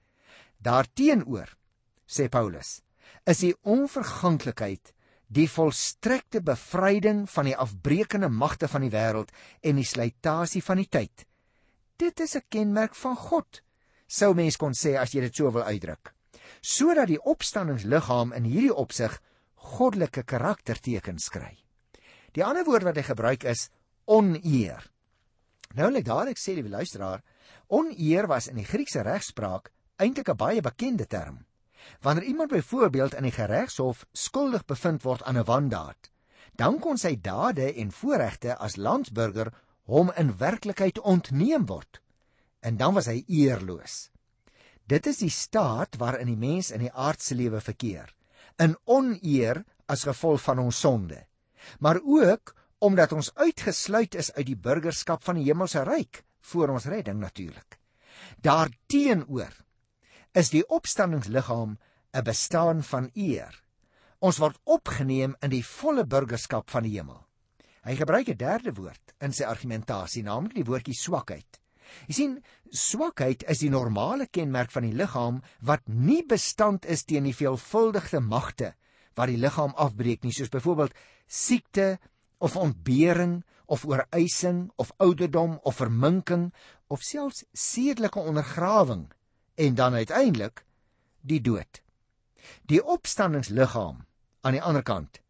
Daarteenoor, 0.63 1.55
sê 2.07 2.29
Paulus, 2.31 2.81
is 3.27 3.43
die 3.43 3.55
onverganklikheid 3.63 4.93
die 5.33 5.47
volstrekte 5.49 6.43
bevryding 6.45 7.23
van 7.31 7.47
die 7.49 7.55
afbreekende 7.57 8.29
magte 8.29 8.67
van 8.69 8.83
die 8.85 8.91
wêreld 8.93 9.31
en 9.63 9.79
die 9.79 9.87
slytasie 9.87 10.61
van 10.63 10.81
die 10.83 10.89
tyd. 10.91 11.25
Dit 11.97 12.19
is 12.19 12.35
'n 12.35 12.45
kenmerk 12.49 12.95
van 12.95 13.15
God, 13.15 13.61
sou 14.13 14.33
mens 14.37 14.57
kon 14.61 14.75
sê 14.77 14.93
as 14.99 15.13
jy 15.13 15.23
dit 15.25 15.35
so 15.35 15.49
wil 15.51 15.65
uitdruk. 15.65 16.13
Sodat 16.61 17.09
die 17.09 17.19
opstanningsliggaam 17.19 18.33
in 18.37 18.45
hierdie 18.47 18.75
opsig 18.85 19.15
goddelike 19.73 20.23
karaktertekens 20.27 21.29
kry. 21.33 21.55
Die 22.33 22.43
ander 22.45 22.65
woord 22.67 22.85
wat 22.87 22.99
hy 22.99 23.05
gebruik 23.07 23.45
is 23.49 23.69
oneer. 24.05 24.83
Nou 25.73 25.89
net 25.91 26.05
dadelik 26.05 26.37
sê 26.37 26.55
die 26.57 26.69
luisteraar, 26.69 27.23
oneer 27.67 28.27
was 28.29 28.49
in 28.51 28.59
die 28.61 28.67
Griekse 28.67 29.01
regspraak 29.05 29.71
eintlik 29.97 30.29
'n 30.29 30.37
baie 30.37 30.61
bekende 30.61 31.07
term. 31.07 31.45
Wanneer 32.01 32.23
iemand 32.23 32.51
byvoorbeeld 32.51 33.13
in 33.13 33.23
die 33.23 33.35
geregshof 33.35 34.05
skuldig 34.13 34.65
bevind 34.65 35.03
word 35.03 35.23
aan 35.23 35.37
'n 35.37 35.45
wandaad, 35.45 36.11
dan 36.55 36.79
kon 36.79 36.97
sy 36.97 37.15
dade 37.15 37.73
en 37.73 37.91
voorregte 37.91 38.57
as 38.57 38.75
landsburger 38.75 39.53
hom 39.83 40.11
in 40.17 40.37
werklikheid 40.37 40.99
ontneem 40.99 41.65
word. 41.65 42.02
En 42.63 42.77
dan 42.79 42.95
was 42.95 43.09
hy 43.11 43.23
eerloos. 43.27 44.07
Dit 44.87 45.07
is 45.07 45.19
die 45.23 45.31
staat 45.31 45.97
waarin 45.99 46.31
die 46.31 46.39
mens 46.39 46.71
in 46.71 46.83
die 46.85 46.91
aardse 46.91 47.35
lewe 47.35 47.59
verkeer, 47.63 48.11
in 48.59 48.75
oneer 48.87 49.63
as 49.91 50.05
gevolg 50.07 50.41
van 50.43 50.61
ons 50.63 50.79
sonde, 50.79 51.19
maar 51.79 51.99
ook 52.03 52.53
omdat 52.83 53.15
ons 53.15 53.31
uitgesluit 53.39 54.15
is 54.19 54.31
uit 54.35 54.47
die 54.51 54.59
burgerskap 54.59 55.23
van 55.23 55.39
die 55.39 55.47
hemelse 55.47 55.83
ryk 55.87 56.23
voor 56.51 56.75
ons 56.75 56.87
redding 56.91 57.19
natuurlik. 57.21 57.79
Daarteenoor 58.43 59.55
is 60.35 60.51
die 60.51 60.65
opstanningsliggaam 60.67 61.77
'n 62.13 62.23
bestaan 62.23 62.83
van 62.83 63.09
eer. 63.13 63.63
Ons 64.19 64.37
word 64.37 64.59
opgeneem 64.63 65.35
in 65.41 65.49
die 65.49 65.65
volle 65.65 66.05
burgerskap 66.05 66.69
van 66.69 66.83
die 66.83 66.97
hemel. 66.97 67.25
Hy 67.83 67.95
gebruik 67.95 68.27
'n 68.29 68.37
derde 68.37 68.73
woord 68.73 69.15
in 69.19 69.33
sy 69.33 69.43
argumentasie, 69.43 70.23
naamlik 70.23 70.53
die 70.53 70.65
woordjie 70.65 70.95
swakheid. 70.95 71.59
Jy 72.07 72.15
sien, 72.17 72.37
swakheid 72.71 73.43
is 73.51 73.61
die 73.63 73.71
normale 73.73 74.27
kenmerk 74.27 74.71
van 74.73 74.87
die 74.87 74.95
liggaam 74.97 75.41
wat 75.61 75.85
nie 75.87 76.23
bestand 76.25 76.85
is 76.85 77.05
teen 77.05 77.27
die 77.29 77.35
veelvuldige 77.37 78.21
magte 78.21 78.73
wat 79.13 79.29
die 79.29 79.37
liggaam 79.37 79.75
afbreek 79.77 80.23
nie, 80.23 80.33
soos 80.33 80.49
byvoorbeeld 80.49 80.95
siekte, 81.29 81.99
of 82.43 82.57
ontbering 82.59 83.43
of 83.65 83.85
oorwysing 83.85 84.71
of 84.75 84.91
ouderdom 84.97 85.59
of 85.63 85.75
verminking 85.79 86.51
of 86.87 87.01
selfs 87.01 87.45
sedelike 87.53 88.19
ondergrawing 88.19 89.07
en 89.55 89.75
dan 89.75 89.93
uiteindelik 89.93 90.65
die 91.21 91.39
dood. 91.41 91.79
Die 92.67 92.83
opstanningsliggaam 92.83 94.03
aan 94.41 94.57
die 94.57 94.61
ander 94.61 94.83
kant 94.83 95.21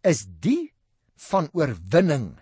is 0.00 0.24
die 0.40 0.72
van 1.28 1.50
oorwinning 1.52 2.38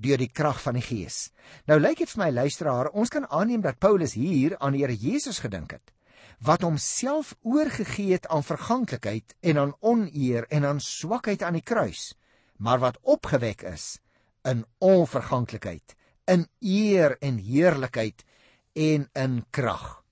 deur 0.00 0.18
die 0.18 0.30
krag 0.32 0.60
van 0.62 0.74
die 0.74 0.84
Gees. 0.84 1.30
Nou 1.66 1.78
lyk 1.80 1.98
dit 1.98 2.10
vir 2.10 2.24
my 2.24 2.30
luisteraar, 2.30 2.90
ons 2.92 3.12
kan 3.12 3.26
aanneem 3.28 3.60
dat 3.60 3.78
Paulus 3.78 4.16
hier 4.16 4.56
aan 4.58 4.72
die 4.72 4.84
Here 4.84 4.96
Jesus 4.96 5.38
gedink 5.38 5.76
het 5.78 5.92
wat 6.40 6.62
homself 6.64 7.34
oorgegee 7.44 8.14
het 8.14 8.26
aan 8.32 8.40
verganklikheid 8.40 9.34
en 9.44 9.58
aan 9.60 9.74
oneer 9.84 10.46
en 10.48 10.64
aan 10.64 10.78
swakheid 10.80 11.42
aan 11.44 11.58
die 11.58 11.66
kruis 11.66 12.14
maar 12.60 12.78
wat 12.78 12.98
opgewek 13.02 13.62
is 13.62 13.98
in 14.44 14.64
onverganklikheid, 14.78 15.96
in 16.24 16.46
eer 16.60 17.16
en 17.24 17.38
heerlikheid 17.40 18.24
en 18.72 19.08
in 19.12 19.44
krag. 19.50 20.02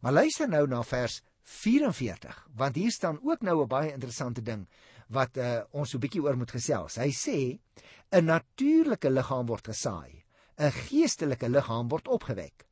Maar 0.00 0.12
luister 0.12 0.48
nou 0.48 0.66
na 0.68 0.82
vers 0.86 1.20
44, 1.42 2.46
want 2.54 2.78
hier 2.78 2.90
staan 2.90 3.18
ook 3.22 3.42
nou 3.42 3.62
'n 3.62 3.68
baie 3.68 3.92
interessante 3.92 4.42
ding 4.42 4.66
wat 5.12 5.36
uh, 5.36 5.62
ons 5.70 5.90
so 5.90 5.98
'n 5.98 6.04
bietjie 6.04 6.22
oor 6.22 6.36
moet 6.36 6.50
gesels. 6.50 6.96
Hy 6.96 7.10
sê 7.12 7.58
'n 8.12 8.24
natuurlike 8.24 9.10
liggaam 9.10 9.46
word 9.46 9.66
gesaai, 9.66 10.24
'n 10.58 10.72
geestelike 10.88 11.48
liggaam 11.48 11.88
word 11.88 12.08
opgewek. 12.08 12.66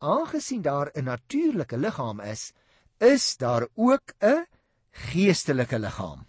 Aangesien 0.00 0.62
daar 0.62 0.90
'n 0.94 1.04
natuurlike 1.04 1.76
liggaam 1.76 2.20
is, 2.20 2.52
is 3.00 3.36
daar 3.36 3.68
ook 3.74 4.14
'n 4.20 4.46
geestelike 4.90 5.78
liggaam. 5.78 6.26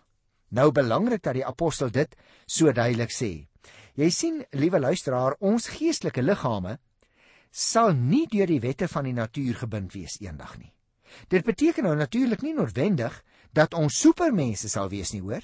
Nou 0.50 0.72
belangrik 0.72 1.24
dat 1.24 1.34
die 1.34 1.46
apostel 1.46 1.92
dit 1.92 2.16
so 2.46 2.72
duidelik 2.72 3.12
sê. 3.12 3.48
Jy 3.96 4.10
sien, 4.10 4.46
liewe 4.52 4.80
luisteraar, 4.80 5.36
ons 5.40 5.68
geestelike 5.68 6.22
liggame 6.22 6.80
sal 7.52 7.94
nie 7.94 8.26
deur 8.28 8.48
die 8.48 8.60
wette 8.60 8.88
van 8.92 9.04
die 9.08 9.16
natuur 9.16 9.56
gebind 9.56 9.94
wees 9.94 10.18
eendag 10.20 10.58
nie. 10.60 10.74
Dit 11.32 11.46
beteken 11.48 11.84
nou 11.88 11.96
natuurlik 11.96 12.42
nie 12.44 12.54
noodwendig 12.54 13.22
dat 13.56 13.74
ons 13.74 14.00
supermense 14.00 14.70
sal 14.70 14.90
wees 14.92 15.14
nie, 15.14 15.22
hoor? 15.24 15.44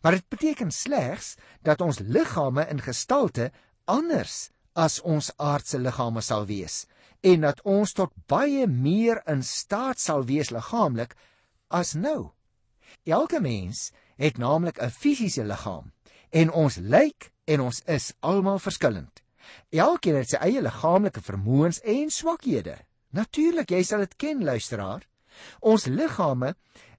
Maar 0.00 0.12
dit 0.12 0.28
beteken 0.28 0.70
slegs 0.70 1.34
dat 1.62 1.80
ons 1.80 1.98
liggame 1.98 2.66
in 2.68 2.80
gestalte 2.80 3.50
anders 3.84 4.50
as 4.72 5.00
ons 5.00 5.30
aardse 5.36 5.78
liggame 5.78 6.22
sal 6.22 6.46
wees 6.46 6.86
en 7.26 7.42
dat 7.42 7.62
ons 7.66 7.92
tot 7.98 8.12
baie 8.30 8.66
meer 8.66 9.18
in 9.26 9.42
staat 9.42 9.98
sal 9.98 10.22
wees 10.28 10.52
liggaamlik 10.54 11.16
as 11.74 11.96
nou. 11.98 12.30
Elke 13.04 13.40
mens 13.40 13.90
het 14.16 14.38
naamlik 14.38 14.78
'n 14.78 14.90
fisiese 14.90 15.44
liggaam 15.44 15.92
en 16.30 16.52
ons 16.52 16.76
lyk 16.76 17.32
en 17.44 17.60
ons 17.60 17.82
is 17.86 18.12
almal 18.20 18.58
verskillend. 18.58 19.22
Elkeen 19.70 20.16
het 20.16 20.28
sy 20.28 20.36
eie 20.36 20.62
liggaamlike 20.62 21.20
vermoëns 21.20 21.80
en 21.80 22.10
swakhede. 22.10 22.78
Natuurlik, 23.10 23.70
jy 23.70 23.82
sal 23.82 23.98
dit 23.98 24.16
ken, 24.16 24.44
luisteraar. 24.44 25.08
Ons 25.60 25.86
liggame 25.86 26.54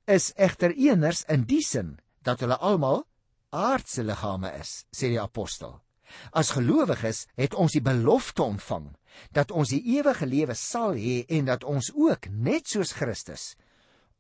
is 0.06 0.34
egter 0.36 0.74
eeners 0.74 1.24
in 1.28 1.44
die 1.44 1.62
sin 1.62 2.00
dat 2.22 2.40
hulle 2.40 2.58
almal 2.58 3.06
aardse 3.50 4.04
liggame 4.04 4.52
is, 4.60 4.86
sê 4.92 5.10
die 5.10 5.22
apostel. 5.22 5.80
As 6.34 6.52
gelowiges 6.58 7.28
het 7.38 7.54
ons 7.54 7.76
die 7.76 7.86
belofte 7.86 8.44
ontvang 8.44 8.90
dat 9.34 9.52
ons 9.52 9.70
die 9.70 9.82
ewige 9.98 10.26
lewe 10.26 10.56
sal 10.58 10.98
hê 10.98 11.24
en 11.30 11.50
dat 11.50 11.64
ons 11.64 11.92
ook 11.94 12.30
net 12.30 12.70
soos 12.70 12.94
Christus 12.98 13.56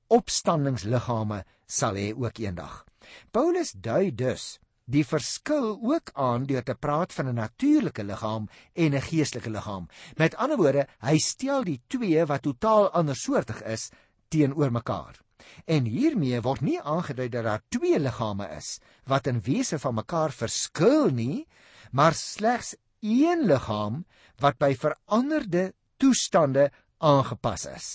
opstandingsliggame 0.09 1.43
sal 1.69 1.97
hê 2.01 2.09
ook 2.17 2.41
eendag. 2.41 2.83
Paulus 3.31 3.73
dui 3.73 4.09
dus 4.11 4.57
die 4.89 5.05
verskil 5.05 5.75
ook 5.85 6.09
aan 6.17 6.47
deur 6.49 6.65
te 6.65 6.73
praat 6.73 7.13
van 7.13 7.29
'n 7.29 7.35
natuurlike 7.35 8.03
liggaam 8.03 8.49
en 8.73 8.95
'n 8.95 9.01
geestelike 9.01 9.49
liggaam. 9.49 9.87
Met 10.17 10.35
ander 10.35 10.57
woorde, 10.57 10.87
hy 10.99 11.17
stel 11.17 11.63
die 11.63 11.81
twee 11.87 12.25
wat 12.25 12.41
totaal 12.41 12.89
andersoortig 12.89 13.61
is 13.63 13.91
teenoor 14.29 14.71
mekaar. 14.71 15.21
En 15.65 15.85
hiermee 15.85 16.41
word 16.41 16.61
nie 16.61 16.79
aangedui 16.81 17.29
dat 17.29 17.43
daar 17.43 17.63
twee 17.69 17.99
liggame 17.99 18.49
is 18.57 18.79
wat 19.05 19.27
in 19.27 19.41
wese 19.41 19.79
van 19.79 19.95
mekaar 19.95 20.31
verskil 20.31 21.09
nie, 21.09 21.47
maar 21.91 22.13
slegs 22.13 22.75
een 22.99 23.45
liggaam 23.47 24.05
wat 24.39 24.57
by 24.57 24.75
veranderde 24.75 25.73
toestande 25.97 26.71
aangepas 26.97 27.65
is 27.65 27.89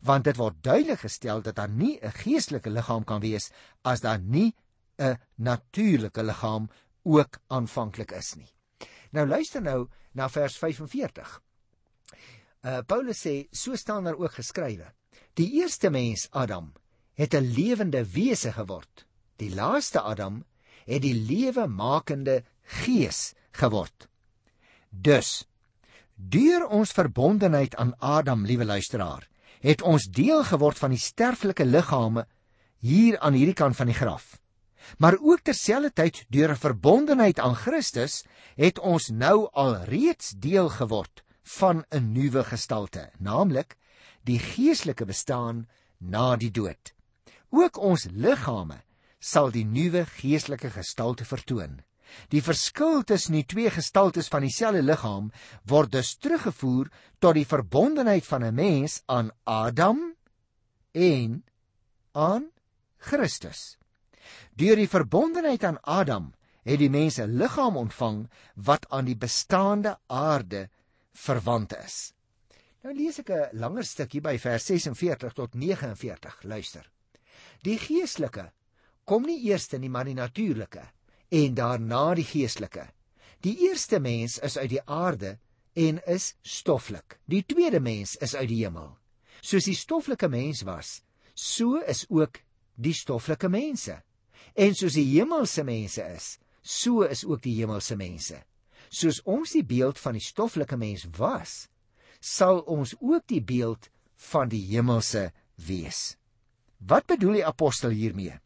want 0.00 0.26
dit 0.26 0.38
word 0.38 0.58
duidelik 0.62 1.02
gestel 1.04 1.42
dat 1.42 1.56
daar 1.56 1.70
nie 1.70 1.98
'n 2.00 2.12
geestelike 2.22 2.70
liggaam 2.70 3.04
kan 3.04 3.20
wees 3.20 3.50
as 3.82 4.00
daar 4.00 4.20
nie 4.20 4.54
'n 4.98 5.18
natuurlike 5.36 6.22
liggaam 6.22 6.70
ook 7.02 7.38
aanvanklik 7.46 8.10
is 8.10 8.34
nie. 8.34 8.50
Nou 9.10 9.26
luister 9.26 9.62
nou 9.62 9.88
na 10.12 10.28
vers 10.28 10.58
45. 10.58 11.42
Uh 12.64 12.78
Paulus 12.86 13.26
sê 13.26 13.48
so 13.50 13.76
staan 13.76 14.04
daar 14.04 14.18
ook 14.18 14.32
geskrywe: 14.32 14.92
Die 15.34 15.52
eerste 15.52 15.90
mens 15.90 16.30
Adam 16.30 16.72
het 17.14 17.34
'n 17.34 17.52
lewende 17.54 18.04
wese 18.12 18.52
geword. 18.52 19.06
Die 19.36 19.54
laaste 19.54 20.00
Adam 20.00 20.44
het 20.84 21.02
die 21.02 21.14
lewe 21.14 21.66
makende 21.66 22.44
gees 22.62 23.34
geword. 23.50 24.08
Dus 24.90 25.46
deur 26.14 26.66
ons 26.66 26.92
verbondenheid 26.92 27.76
aan 27.76 27.94
Adam, 27.98 28.44
liewe 28.44 28.64
luisteraar, 28.64 29.28
het 29.60 29.82
ons 29.82 30.04
deel 30.10 30.44
geword 30.44 30.78
van 30.78 30.90
die 30.90 30.98
sterflike 30.98 31.64
liggame 31.64 32.26
hier 32.78 33.18
aan 33.18 33.32
hierdie 33.32 33.56
kant 33.58 33.76
van 33.76 33.86
die 33.86 33.96
graf. 33.96 34.40
Maar 34.98 35.16
ook 35.20 35.44
terselfdertyd 35.46 36.24
deur 36.28 36.50
'n 36.50 36.56
verbondenheid 36.56 37.38
aan 37.38 37.54
Christus 37.54 38.24
het 38.56 38.78
ons 38.78 39.08
nou 39.08 39.48
al 39.52 39.76
reeds 39.84 40.34
deel 40.36 40.68
geword 40.68 41.22
van 41.42 41.84
'n 41.90 42.12
nuwe 42.12 42.44
gestalte, 42.44 43.10
naamlik 43.18 43.76
die 44.24 44.38
geestelike 44.38 45.04
bestaan 45.04 45.68
na 45.98 46.36
die 46.36 46.50
dood. 46.50 46.94
Ook 47.52 47.76
ons 47.76 48.06
liggame 48.08 48.80
sal 49.20 49.50
die 49.52 49.64
nuwe 49.68 50.06
geestelike 50.16 50.70
gestalte 50.72 51.26
vertoon. 51.28 51.82
Die 52.32 52.42
verskil 52.44 53.02
tussen 53.08 53.36
die 53.36 53.46
twee 53.48 53.70
gestaltes 53.72 54.28
van 54.32 54.44
dieselfde 54.44 54.82
liggaam 54.82 55.30
word 55.68 55.92
dus 55.92 56.14
teruggevoer 56.16 56.90
tot 57.20 57.36
die 57.36 57.48
verbondenheid 57.48 58.24
van 58.28 58.44
'n 58.44 58.54
mens 58.54 59.02
aan 59.06 59.30
Adam 59.44 60.00
en 60.92 61.44
aan 62.12 62.50
Christus. 62.98 63.76
Deur 64.56 64.76
die 64.76 64.88
verbondenheid 64.88 65.64
aan 65.64 65.80
Adam 65.82 66.32
het 66.64 66.78
die 66.78 66.90
mens 66.90 67.18
'n 67.18 67.36
liggaam 67.36 67.76
ontvang 67.76 68.30
wat 68.54 68.88
aan 68.90 69.04
die 69.04 69.16
bestaande 69.16 69.98
aarde 70.06 70.68
verwant 71.12 71.76
is. 71.76 72.12
Nou 72.82 72.94
lees 72.94 73.18
ek 73.18 73.30
'n 73.30 73.48
langer 73.52 73.84
stukkie 73.84 74.20
by 74.20 74.38
vers 74.38 74.66
46 74.66 75.32
tot 75.32 75.54
49. 75.54 76.42
Luister. 76.42 76.91
Die 77.62 77.78
geestelike 77.78 78.48
kom 79.06 79.26
nie 79.26 79.38
eers 79.46 79.68
in 79.76 79.84
die 79.84 79.90
maar 79.90 80.08
die 80.08 80.18
natuurlike 80.18 80.82
en 81.32 81.54
daarna 81.54 82.14
die 82.18 82.26
geestelike. 82.26 82.88
Die 83.42 83.54
eerste 83.68 84.00
mens 84.02 84.38
is 84.38 84.56
uit 84.58 84.70
die 84.74 84.82
aarde 84.86 85.36
en 85.78 86.00
is 86.06 86.34
stoffelik. 86.42 87.18
Die 87.26 87.42
tweede 87.46 87.80
mens 87.80 88.16
is 88.16 88.34
uit 88.34 88.48
die 88.50 88.62
hemel. 88.64 88.92
Soos 89.42 89.66
die 89.66 89.78
stoffelike 89.78 90.28
mens 90.30 90.62
was, 90.66 91.00
so 91.34 91.80
is 91.88 92.04
ook 92.10 92.42
die 92.74 92.94
stoffelike 92.94 93.48
mense. 93.50 94.00
En 94.54 94.74
soos 94.74 94.94
die 94.98 95.06
hemelse 95.14 95.64
mense 95.64 96.04
is, 96.14 96.36
so 96.62 97.06
is 97.06 97.24
ook 97.24 97.42
die 97.42 97.56
hemelse 97.60 97.96
mense. 97.96 98.42
Soos 98.92 99.22
ons 99.24 99.54
die 99.56 99.64
beeld 99.64 99.98
van 100.02 100.18
die 100.18 100.24
stoffelike 100.24 100.76
mens 100.76 101.06
was, 101.18 101.66
sal 102.20 102.60
ons 102.70 102.94
ook 103.00 103.26
die 103.30 103.42
beeld 103.42 103.88
van 104.30 104.50
die 104.52 104.62
hemelse 104.74 105.30
wees. 105.66 106.12
Wat 106.86 107.06
bedoel 107.06 107.40
die 107.40 107.46
apostel 107.46 107.90
hiermee? 107.90 108.38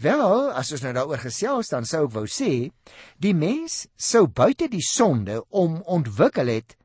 Wel, 0.00 0.50
as 0.56 0.72
ons 0.72 0.82
nou 0.84 0.92
daaroor 0.96 1.20
gesels, 1.20 1.70
dan 1.72 1.86
sou 1.88 2.06
ek 2.06 2.14
wou 2.14 2.26
sê, 2.28 2.70
die 3.20 3.34
mens 3.36 3.86
sou 3.96 4.26
buite 4.26 4.68
die 4.72 4.84
sonde 4.84 5.40
om 5.50 5.80
ontwikkel 5.84 6.48
het 6.48 6.76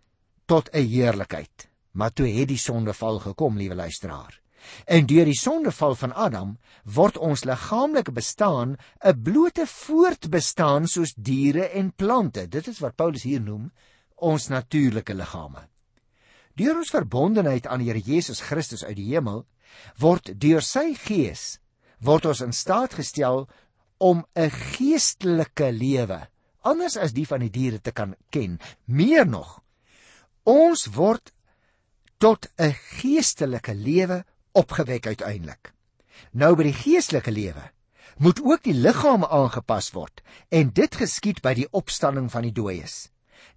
tot 0.45 0.69
'n 0.73 0.87
heerlikheid. 0.87 1.69
Maar 1.91 2.13
toe 2.13 2.27
het 2.27 2.47
die 2.47 2.59
sondeval 2.59 3.19
gekom, 3.19 3.57
liewe 3.57 3.75
luisteraar. 3.75 4.41
En 4.85 5.05
deur 5.05 5.25
die 5.25 5.39
sondeval 5.39 5.95
van 5.95 6.13
Adam 6.13 6.57
word 6.83 7.17
ons 7.17 7.45
liggaamlike 7.45 8.11
bestaan 8.11 8.77
'n 9.03 9.21
blote 9.21 9.65
voortbestaan 9.67 10.87
soos 10.87 11.13
diere 11.13 11.69
en 11.69 11.93
plante. 11.93 12.47
Dit 12.47 12.67
is 12.67 12.79
wat 12.79 12.95
Paulus 12.95 13.23
hier 13.23 13.41
noem 13.41 13.71
ons 14.15 14.47
natuurlike 14.47 15.13
liggame. 15.13 15.67
Deur 16.55 16.77
ons 16.77 16.89
verbondenheid 16.89 17.67
aan 17.67 17.79
Here 17.79 17.99
Jesus 17.99 18.39
Christus 18.41 18.83
uit 18.83 18.95
die 18.95 19.13
hemel 19.13 19.45
word 19.99 20.33
deur 20.39 20.61
sy 20.61 20.93
gees 20.93 21.59
word 22.05 22.25
ons 22.25 22.41
in 22.41 22.53
staat 22.53 22.93
gestel 22.93 23.47
om 23.97 24.25
'n 24.35 24.49
geestelike 24.49 25.71
lewe 25.71 26.27
anders 26.65 26.97
as 26.97 27.13
die 27.13 27.27
van 27.29 27.43
die 27.45 27.53
diere 27.53 27.79
te 27.79 27.93
kan 27.93 28.15
ken. 28.33 28.57
Meer 28.85 29.25
nog, 29.27 29.61
ons 30.43 30.87
word 30.97 31.31
tot 32.17 32.47
'n 32.57 32.73
geestelike 32.99 33.73
lewe 33.73 34.25
opgewek 34.53 35.07
uiteindelik. 35.07 35.73
Nou 36.31 36.55
by 36.55 36.63
die 36.63 36.79
geestelike 36.81 37.31
lewe 37.31 37.71
moet 38.17 38.39
ook 38.41 38.63
die 38.63 38.73
liggaam 38.73 39.25
aangepas 39.25 39.91
word 39.91 40.23
en 40.49 40.71
dit 40.73 40.95
geskied 40.95 41.41
by 41.41 41.53
die 41.53 41.67
opstanding 41.71 42.31
van 42.31 42.41
die 42.41 42.51
dooies. 42.51 43.09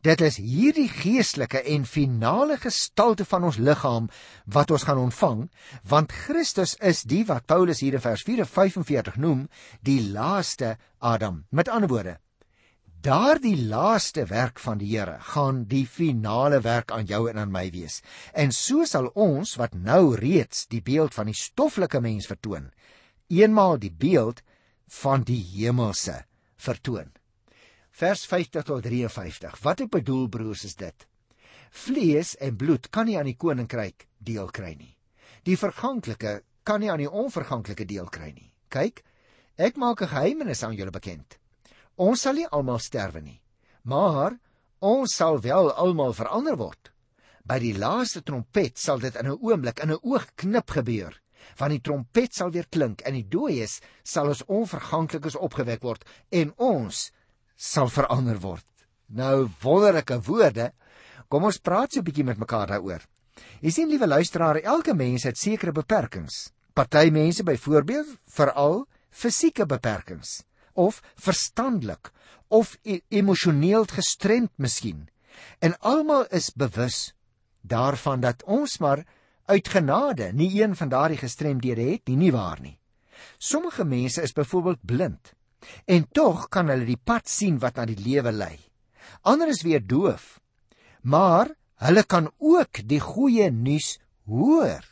Dit 0.02 0.20
is 0.20 0.36
hierdie 0.36 0.88
geestelike 0.88 1.62
en 1.74 1.86
finale 1.86 2.56
gestalte 2.62 3.24
van 3.24 3.48
ons 3.48 3.58
liggaam 3.58 4.06
wat 4.46 4.70
ons 4.70 4.86
gaan 4.86 5.00
ontvang, 5.02 5.48
want 5.82 6.12
Christus 6.12 6.76
is 6.78 7.02
die 7.02 7.24
wat 7.26 7.46
Paulus 7.46 7.80
hier 7.80 7.98
in 7.98 8.04
vers 8.04 8.22
4:45 8.22 9.16
noem, 9.16 9.48
die 9.82 10.00
laaste 10.12 10.76
Adam. 10.98 11.44
Met 11.50 11.68
ander 11.68 11.88
woorde, 11.88 12.18
Daardie 13.00 13.54
laaste 13.70 14.24
werk 14.26 14.58
van 14.58 14.80
die 14.80 14.88
Here 14.90 15.20
gaan 15.22 15.60
die 15.70 15.84
finale 15.86 16.58
werk 16.64 16.90
aan 16.90 17.06
jou 17.06 17.28
en 17.30 17.38
aan 17.38 17.52
my 17.54 17.68
wees. 17.70 18.00
En 18.34 18.50
so 18.50 18.82
sal 18.90 19.06
ons 19.14 19.54
wat 19.60 19.76
nou 19.78 20.16
reeds 20.18 20.66
die 20.66 20.82
beeld 20.82 21.14
van 21.14 21.30
die 21.30 21.36
stoffelike 21.38 22.00
mens 22.02 22.26
vertoon, 22.26 22.72
eenmaal 23.30 23.78
die 23.78 23.92
beeld 23.94 24.42
van 25.02 25.22
die 25.22 25.38
hemelse 25.38 26.24
vertoon. 26.56 27.12
Vers 27.98 28.20
50 28.30 28.62
tot 28.62 28.84
53. 28.86 29.56
Wat 29.64 29.80
ek 29.82 29.88
bedoel 29.90 30.28
broers 30.30 30.60
is 30.68 30.76
dit. 30.78 31.06
Vlees 31.74 32.36
en 32.38 32.54
bloed 32.54 32.86
kan 32.94 33.08
nie 33.10 33.16
aan 33.18 33.26
die 33.26 33.34
koninkryk 33.34 34.04
deel 34.22 34.52
kry 34.54 34.70
nie. 34.78 34.92
Die 35.42 35.56
verganklike 35.58 36.36
kan 36.62 36.78
nie 36.78 36.92
aan 36.92 37.02
die 37.02 37.10
onverganklike 37.10 37.88
deel 37.90 38.06
kry 38.14 38.30
nie. 38.36 38.52
Kyk, 38.70 39.02
ek 39.58 39.82
maak 39.82 40.02
'n 40.02 40.12
geheimnis 40.14 40.62
aan 40.62 40.78
julle 40.78 40.94
bekend. 40.94 41.40
Ons 41.96 42.22
sal 42.22 42.38
nie 42.38 42.46
almal 42.46 42.78
sterwe 42.78 43.20
nie, 43.20 43.40
maar 43.82 44.38
ons 44.78 45.16
sal 45.16 45.42
wel 45.42 45.72
almal 45.74 46.14
verander 46.14 46.56
word. 46.56 46.92
By 47.44 47.58
die 47.58 47.74
laaste 47.74 48.22
trompet 48.22 48.78
sal 48.78 49.00
dit 49.00 49.16
in 49.16 49.26
'n 49.26 49.38
oomblik, 49.42 49.82
in 49.82 49.90
'n 49.90 49.98
oogknip 50.02 50.70
gebeur. 50.70 51.18
Van 51.56 51.70
die 51.70 51.80
trompet 51.80 52.32
sal 52.32 52.50
weer 52.50 52.66
klink 52.70 53.00
en 53.00 53.14
die 53.14 53.28
dooies 53.28 53.80
sal 54.04 54.28
as 54.28 54.46
onverganklikes 54.46 55.34
opgewek 55.34 55.82
word 55.82 56.04
en 56.30 56.52
ons 56.56 57.10
sal 57.58 57.90
verander 57.90 58.38
word. 58.38 58.64
Nou 59.10 59.48
wonderlike 59.62 60.20
woorde. 60.28 60.70
Kom 61.28 61.44
ons 61.44 61.58
praat 61.58 61.92
so 61.92 62.00
'n 62.00 62.04
bietjie 62.04 62.24
met 62.24 62.38
mekaar 62.38 62.66
daaroor. 62.66 63.02
Jy 63.60 63.70
sien 63.70 63.88
liewe 63.88 64.06
luisteraar, 64.06 64.56
elke 64.62 64.94
mens 64.94 65.24
het 65.24 65.36
sekere 65.36 65.72
beperkings. 65.72 66.52
Party 66.74 67.10
mense 67.10 67.42
byvoorbeeld 67.42 68.18
veral 68.26 68.86
fisieke 69.10 69.66
beperkings 69.66 70.44
of 70.74 71.02
verstandelik 71.16 72.12
of 72.48 72.76
e 72.82 73.00
emosioneel 73.08 73.84
gestremd 73.84 74.50
miskien. 74.56 75.08
En 75.58 75.78
almal 75.80 76.26
is 76.26 76.52
bewus 76.54 77.14
daarvan 77.62 78.20
dat 78.20 78.42
ons 78.44 78.78
maar 78.78 79.04
uit 79.46 79.68
genade 79.68 80.32
nie 80.32 80.62
een 80.62 80.76
van 80.76 80.88
daardie 80.88 81.18
gestremdhede 81.18 81.82
het 81.82 82.06
nie, 82.06 82.16
nie 82.16 82.32
waar 82.32 82.60
nie. 82.60 82.78
Sommige 83.38 83.84
mense 83.84 84.22
is 84.22 84.32
byvoorbeeld 84.32 84.78
blind 84.82 85.34
en 85.86 86.06
tog 86.12 86.48
kan 86.48 86.68
hulle 86.70 86.86
die 86.88 87.00
pad 87.00 87.28
sien 87.28 87.58
wat 87.62 87.78
na 87.78 87.86
die 87.88 87.98
lewe 87.98 88.32
lei. 88.32 88.56
Ander 89.22 89.48
is 89.48 89.64
weer 89.66 89.82
doof, 89.82 90.38
maar 91.02 91.50
hulle 91.82 92.04
kan 92.04 92.30
ook 92.38 92.82
die 92.84 93.00
goeie 93.00 93.50
nuus 93.50 93.96
hoor. 94.26 94.84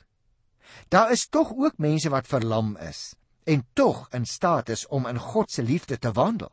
Daar 0.89 1.13
is 1.13 1.27
tog 1.29 1.53
ook 1.57 1.79
mense 1.79 2.11
wat 2.11 2.29
verlam 2.31 2.77
is 2.77 3.15
en 3.47 3.67
tog 3.79 4.09
in 4.11 4.27
staat 4.27 4.69
is 4.75 4.87
om 4.87 5.07
in 5.07 5.19
God 5.19 5.51
se 5.51 5.63
liefde 5.63 5.99
te 5.99 6.13
wandel. 6.13 6.51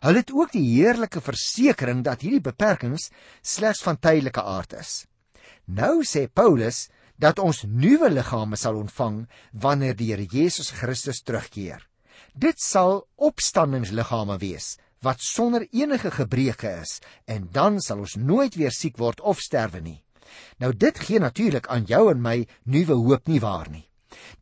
Hulle 0.00 0.22
het 0.22 0.32
ook 0.32 0.52
die 0.52 0.64
heerlike 0.64 1.20
versekering 1.20 2.04
dat 2.04 2.24
hierdie 2.24 2.44
beperkings 2.44 3.10
slegs 3.42 3.82
van 3.84 4.00
tydelike 4.00 4.42
aard 4.42 4.72
is. 4.80 5.04
Nou 5.64 6.04
sê 6.08 6.26
Paulus 6.32 6.88
dat 7.20 7.38
ons 7.38 7.64
nuwe 7.68 8.08
liggame 8.10 8.56
sal 8.56 8.78
ontvang 8.80 9.24
wanneer 9.52 9.96
die 9.96 10.10
Here 10.12 10.24
Jesus 10.24 10.72
Christus 10.74 11.22
terugkeer. 11.22 11.84
Dit 12.34 12.58
sal 12.58 13.04
opstandingsliggame 13.14 14.40
wees 14.42 14.74
wat 15.06 15.20
sonder 15.22 15.66
enige 15.70 16.10
gebreke 16.10 16.70
is 16.82 16.98
en 17.30 17.46
dan 17.52 17.78
sal 17.80 18.00
ons 18.02 18.16
nooit 18.18 18.56
weer 18.58 18.74
siek 18.74 18.96
word 18.98 19.20
of 19.20 19.38
sterwe 19.38 19.78
nie. 19.84 20.00
Nou 20.58 20.72
dit 20.74 20.98
gee 20.98 21.20
natuurlik 21.22 21.68
aan 21.70 21.86
jou 21.86 22.08
en 22.10 22.22
my 22.24 22.40
nuwe 22.64 22.96
hoop 22.98 23.30
nie 23.30 23.38
waar 23.38 23.70
nie. 23.70 23.86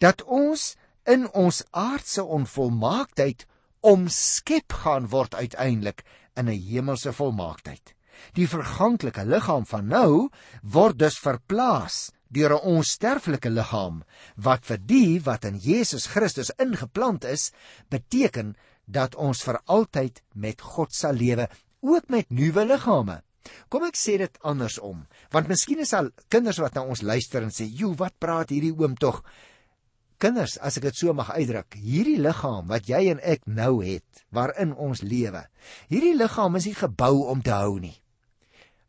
Dat 0.00 0.22
ons 0.24 0.72
in 1.04 1.26
ons 1.36 1.60
aardse 1.70 2.24
onvolmaaktheid 2.24 3.44
omskep 3.84 4.72
gaan 4.84 5.10
word 5.12 5.34
uiteindelik 5.34 6.00
in 6.36 6.48
'n 6.48 6.62
hemelse 6.70 7.12
volmaaktheid. 7.12 7.94
Die 8.32 8.48
verganklike 8.48 9.24
liggaam 9.26 9.66
van 9.66 9.86
nou 9.86 10.30
word 10.62 10.98
dus 10.98 11.18
verplaas 11.18 12.10
deur 12.32 12.54
'n 12.56 12.66
onsterflike 12.76 13.50
liggaam 13.50 14.02
wat 14.36 14.64
vir 14.64 14.78
die 14.78 15.20
wat 15.20 15.44
in 15.44 15.58
Jesus 15.58 16.06
Christus 16.06 16.52
ingeplant 16.58 17.24
is, 17.24 17.52
beteken 17.88 18.56
dat 18.86 19.14
ons 19.14 19.42
vir 19.42 19.60
altyd 19.66 20.22
met 20.34 20.60
God 20.60 20.94
sal 20.94 21.14
lewe, 21.14 21.48
ook 21.80 22.08
met 22.08 22.30
nuwe 22.30 22.64
liggame. 22.64 23.22
Kom 23.68 23.84
ek 23.84 23.96
sê 23.98 24.18
dit 24.18 24.38
andersom, 24.42 25.06
want 25.30 25.48
miskien 25.48 25.80
is 25.82 25.94
al 25.98 26.10
kinders 26.28 26.60
wat 26.62 26.74
na 26.74 26.84
ons 26.84 27.02
luister 27.02 27.42
en 27.42 27.50
sê, 27.50 27.66
"Jo, 27.66 27.94
wat 27.94 28.18
praat 28.18 28.50
hierdie 28.50 28.76
oom 28.78 28.94
tog?" 28.96 29.24
Kinders, 30.18 30.56
as 30.58 30.76
ek 30.76 30.84
dit 30.84 30.94
so 30.94 31.12
mag 31.12 31.30
uitdruk, 31.30 31.74
hierdie 31.74 32.18
liggaam 32.18 32.68
wat 32.68 32.86
jy 32.86 33.10
en 33.10 33.18
ek 33.18 33.40
nou 33.46 33.82
het, 33.82 34.24
waarin 34.30 34.72
ons 34.74 35.02
lewe. 35.02 35.48
Hierdie 35.88 36.14
liggaam 36.14 36.56
is 36.56 36.66
nie 36.66 36.74
gebou 36.74 37.26
om 37.26 37.42
te 37.42 37.50
hou 37.50 37.80
nie. 37.80 38.01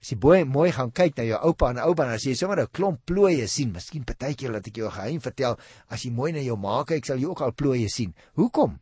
As 0.04 0.12
jy 0.12 0.18
mooi 0.20 0.44
mooi 0.44 0.70
gaan 0.76 0.92
kyk 0.92 1.16
na 1.16 1.24
jou 1.24 1.38
oupa 1.48 1.70
en 1.72 1.80
ouma, 1.80 2.04
dan 2.04 2.18
as 2.18 2.26
jy 2.28 2.36
sommer 2.36 2.60
'n 2.60 2.72
klomp 2.76 3.00
plooie 3.08 3.48
sien, 3.48 3.72
miskien 3.72 4.04
partykeer 4.04 4.52
laat 4.52 4.68
ek 4.68 4.78
jou 4.78 4.88
'n 4.88 4.92
geheim 4.92 5.22
vertel, 5.22 5.58
as 5.88 6.04
jy 6.04 6.12
mooi 6.12 6.32
na 6.34 6.40
jou 6.40 6.58
ma 6.58 6.84
kyk, 6.84 7.06
sal 7.06 7.18
jy 7.18 7.26
ook 7.26 7.42
al 7.42 7.54
plooie 7.54 7.90
sien. 7.90 8.14
Hoekom? 8.36 8.80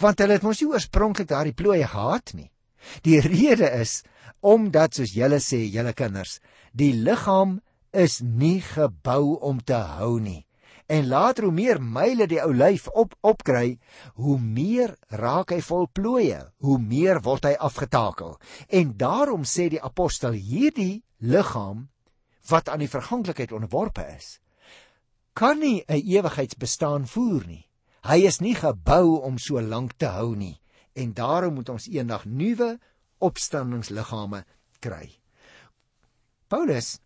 Want 0.00 0.18
hulle 0.18 0.32
het 0.32 0.42
mos 0.42 0.60
nie 0.60 0.68
oorspronklik 0.68 1.28
daardie 1.28 1.54
plooie 1.54 1.86
gehad 1.86 2.34
nie. 2.34 2.50
Die 3.02 3.20
rede 3.20 3.70
is 3.80 4.02
omdat 4.42 4.94
soos 4.94 5.14
julle 5.14 5.40
sê, 5.40 5.64
julle 5.72 5.94
kinders, 5.94 6.40
die 6.72 6.92
liggaam 6.92 7.62
is 7.92 8.20
nie 8.20 8.60
gebou 8.60 9.38
om 9.40 9.60
te 9.60 9.74
hou 9.74 10.20
nie 10.20 10.44
En 10.86 11.06
later 11.08 11.44
hoe 11.44 11.52
meer 11.52 11.80
myle 11.80 12.26
die 12.28 12.40
ou 12.42 12.52
lyf 12.52 12.88
op 12.92 13.14
opkry, 13.24 13.78
hoe 14.20 14.38
meer 14.38 14.96
raak 15.08 15.54
hy 15.54 15.60
vol 15.64 15.86
plooie, 15.88 16.40
hoe 16.60 16.78
meer 16.78 17.22
word 17.24 17.48
hy 17.48 17.54
afgetakel. 17.56 18.36
En 18.68 18.96
daarom 19.00 19.46
sê 19.48 19.70
die 19.72 19.82
apostel 19.82 20.36
hierdie 20.36 21.04
liggaam 21.24 21.88
wat 22.48 22.68
aan 22.68 22.84
die 22.84 22.90
verganklikheid 22.92 23.52
onderworpe 23.56 24.04
is, 24.16 24.40
kan 25.32 25.58
nie 25.58 25.84
'n 25.88 26.04
ewigheidsbestaan 26.04 27.06
voer 27.06 27.46
nie. 27.46 27.64
Hy 28.04 28.26
is 28.28 28.40
nie 28.40 28.54
gebou 28.54 29.20
om 29.24 29.38
so 29.38 29.60
lank 29.60 29.96
te 29.96 30.06
hou 30.06 30.36
nie 30.36 30.60
en 30.94 31.14
daarom 31.14 31.54
moet 31.54 31.68
ons 31.68 31.88
eendag 31.88 32.24
nuwe 32.24 32.78
opstandingsliggame 33.18 34.44
kry. 34.80 35.20
Paulus 36.48 37.00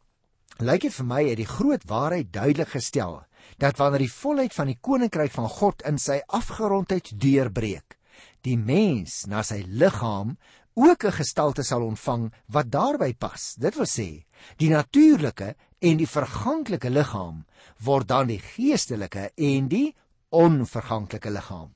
lyk 0.58 0.88
dit 0.88 0.94
vir 0.94 1.06
my 1.06 1.22
het 1.22 1.38
die 1.38 1.46
groot 1.46 1.84
waarheid 1.86 2.32
duidelik 2.34 2.72
gestel 2.74 3.20
dat 3.62 3.78
wanneer 3.78 4.02
die 4.02 4.12
volheid 4.12 4.54
van 4.54 4.66
die 4.66 4.78
koninkryk 4.80 5.32
van 5.32 5.48
God 5.48 5.82
in 5.86 5.98
sy 6.02 6.18
afgerondheid 6.26 7.12
deurbreek, 7.14 7.96
die 8.42 8.58
mens 8.58 9.24
na 9.30 9.42
sy 9.46 9.62
liggaam 9.66 10.36
ook 10.74 11.04
'n 11.04 11.12
gestalte 11.12 11.62
sal 11.62 11.82
ontvang 11.82 12.32
wat 12.46 12.70
daarby 12.70 13.14
pas. 13.14 13.54
Dit 13.54 13.74
wil 13.74 13.86
sê, 13.86 14.26
die 14.56 14.70
natuurlike 14.70 15.54
en 15.78 15.96
die 15.96 16.06
verganklike 16.06 16.90
liggaam 16.90 17.46
word 17.78 18.08
dan 18.08 18.26
die 18.26 18.40
geestelike 18.40 19.30
en 19.36 19.68
die 19.68 19.94
onverganklike 20.30 21.30
liggaam. 21.30 21.74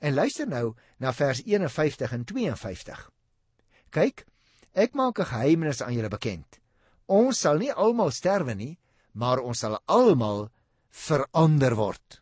En 0.00 0.14
luister 0.14 0.48
nou 0.48 0.74
na 0.98 1.12
vers 1.12 1.42
51 1.44 2.12
en 2.12 2.24
52. 2.24 3.10
Kyk, 3.90 4.26
ek 4.72 4.94
maak 4.94 5.18
'n 5.18 5.24
geheimnis 5.24 5.82
aan 5.82 5.94
julle 5.94 6.08
bekend. 6.08 6.60
Ons 7.06 7.40
sal 7.40 7.58
nie 7.58 7.72
almal 7.72 8.10
sterwe 8.10 8.54
nie, 8.54 8.78
maar 9.14 9.38
ons 9.38 9.62
sal 9.62 9.78
almal 9.86 10.48
verander 10.90 11.76
word. 11.78 12.20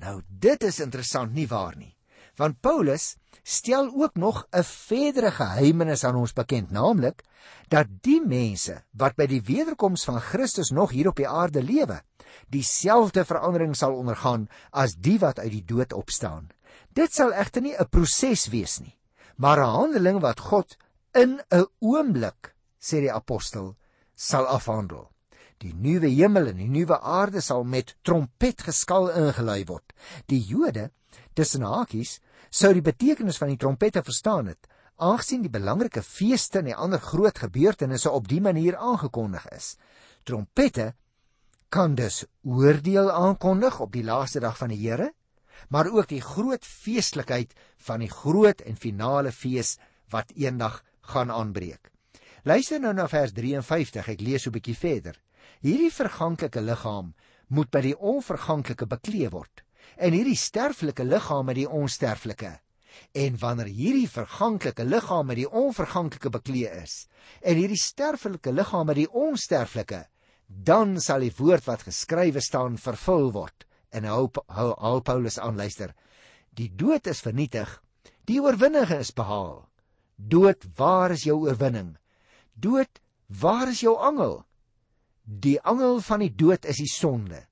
Nou 0.00 0.20
dit 0.28 0.62
is 0.62 0.80
interessant 0.80 1.32
nie 1.34 1.46
waar 1.48 1.76
nie. 1.76 1.94
Want 2.36 2.60
Paulus 2.60 3.14
stel 3.44 3.92
ook 3.94 4.16
nog 4.16 4.46
'n 4.52 4.62
verdere 4.64 5.30
geheimnis 5.30 6.04
aan 6.04 6.16
ons 6.16 6.32
bekend, 6.32 6.70
naamlik 6.70 7.22
dat 7.68 7.86
die 8.02 8.20
mense 8.20 8.82
wat 8.92 9.16
by 9.16 9.26
die 9.26 9.42
wederkoms 9.42 10.04
van 10.04 10.20
Christus 10.20 10.70
nog 10.70 10.90
hier 10.90 11.08
op 11.08 11.16
die 11.16 11.28
aarde 11.28 11.62
lewe, 11.62 12.02
dieselfde 12.48 13.24
verandering 13.24 13.76
sal 13.76 13.94
ondergaan 13.94 14.48
as 14.70 14.94
die 14.94 15.18
wat 15.18 15.38
uit 15.38 15.50
die 15.50 15.64
dood 15.64 15.92
opstaan. 15.92 16.50
Dit 16.92 17.12
sal 17.14 17.32
egter 17.32 17.62
nie 17.62 17.76
'n 17.78 17.88
proses 17.88 18.48
wees 18.48 18.80
nie, 18.80 18.98
maar 19.36 19.58
'n 19.58 19.74
handeling 19.76 20.20
wat 20.20 20.40
God 20.40 20.76
in 21.12 21.40
'n 21.50 21.66
oomblik, 21.80 22.54
sê 22.80 23.00
die 23.00 23.12
apostel, 23.12 23.76
sal 24.14 24.46
afhandel. 24.46 25.08
Die 25.62 25.72
nuwe 25.74 26.10
hemel 26.10 26.50
en 26.50 26.58
die 26.60 26.68
nuwe 26.70 26.98
aarde 27.00 27.40
sal 27.40 27.64
met 27.64 27.94
trompetgeskal 28.02 29.10
ingelui 29.14 29.64
word. 29.68 29.94
Die 30.26 30.40
Jode, 30.40 30.90
tussen 31.34 31.64
hakies, 31.66 32.18
sou 32.50 32.72
die 32.74 32.84
betekenis 32.84 33.38
van 33.40 33.52
die 33.52 33.60
trompette 33.60 34.02
verstaan 34.04 34.50
het, 34.52 34.68
aangesien 34.96 35.42
die 35.42 35.52
belangrike 35.52 36.02
feeste 36.02 36.60
en 36.60 36.70
die 36.70 36.76
ander 36.76 37.02
groot 37.02 37.38
gebeurtenisse 37.38 38.10
op 38.10 38.28
die 38.30 38.40
manier 38.42 38.76
aangekondig 38.76 39.46
is. 39.54 39.74
Trompette 40.24 40.92
kan 41.74 41.96
dus 41.98 42.24
oordeel 42.42 43.10
aankondig 43.10 43.80
op 43.80 43.92
die 43.92 44.04
laaste 44.06 44.40
dag 44.40 44.58
van 44.58 44.70
die 44.70 44.78
Here, 44.84 45.10
maar 45.68 45.90
ook 45.90 46.08
die 46.08 46.22
groot 46.22 46.64
feestelikheid 46.64 47.54
van 47.86 48.04
die 48.04 48.10
groot 48.10 48.60
en 48.62 48.76
finale 48.76 49.32
fees 49.32 49.78
wat 50.10 50.30
eendag 50.38 50.82
gaan 51.14 51.30
aanbreek. 51.30 51.93
Luister 52.44 52.76
nou 52.76 52.90
na 52.92 53.06
vers 53.08 53.32
53, 53.32 54.08
ek 54.12 54.20
lees 54.20 54.44
'n 54.46 54.52
bietjie 54.52 54.76
verder. 54.76 55.14
Hierdie 55.64 55.88
verganklike 55.88 56.60
liggaam 56.60 57.14
moet 57.48 57.70
by 57.72 57.80
die 57.80 57.96
onverganklike 57.96 58.84
bekleed 58.84 59.32
word 59.32 59.62
en 59.96 60.12
hierdie 60.12 60.36
sterflike 60.36 61.06
liggaam 61.08 61.46
met 61.46 61.56
die 61.56 61.68
onsterflike. 61.68 62.50
En 63.16 63.38
wanneer 63.40 63.70
hierdie 63.72 64.08
verganklike 64.08 64.84
liggaam 64.84 65.26
met 65.26 65.40
die 65.40 65.48
onverganklike 65.48 66.30
bekleed 66.36 66.76
is 66.82 67.08
en 67.40 67.56
hierdie 67.56 67.80
sterflike 67.80 68.52
liggaam 68.52 68.86
met 68.92 69.00
die 69.00 69.08
onsterflike, 69.08 70.04
dan 70.46 71.00
sal 71.00 71.24
die 71.24 71.32
woord 71.40 71.64
wat 71.64 71.88
geskrywe 71.88 72.44
staan 72.44 72.76
vervul 72.76 73.32
word. 73.32 73.64
En 73.90 74.04
hou 74.04 74.28
hou 74.52 74.70
al 74.76 75.00
Paulus 75.00 75.38
aan 75.38 75.56
luister. 75.56 75.96
Die 76.52 76.68
dood 76.68 77.06
is 77.06 77.24
vernietig, 77.24 77.80
die 78.28 78.40
oorwinning 78.40 78.90
is 79.00 79.16
behaal. 79.16 79.64
Dood, 80.16 80.60
waar 80.76 81.10
is 81.10 81.24
jou 81.24 81.40
oorwinning? 81.48 81.96
Dood, 82.54 83.00
waar 83.26 83.68
is 83.68 83.82
jou 83.84 83.96
angel? 83.98 84.42
Die 85.24 85.56
angel 85.62 86.00
van 86.04 86.24
die 86.24 86.32
dood 86.34 86.66
is 86.68 86.80
die 86.82 86.90
sonde. 86.90 87.44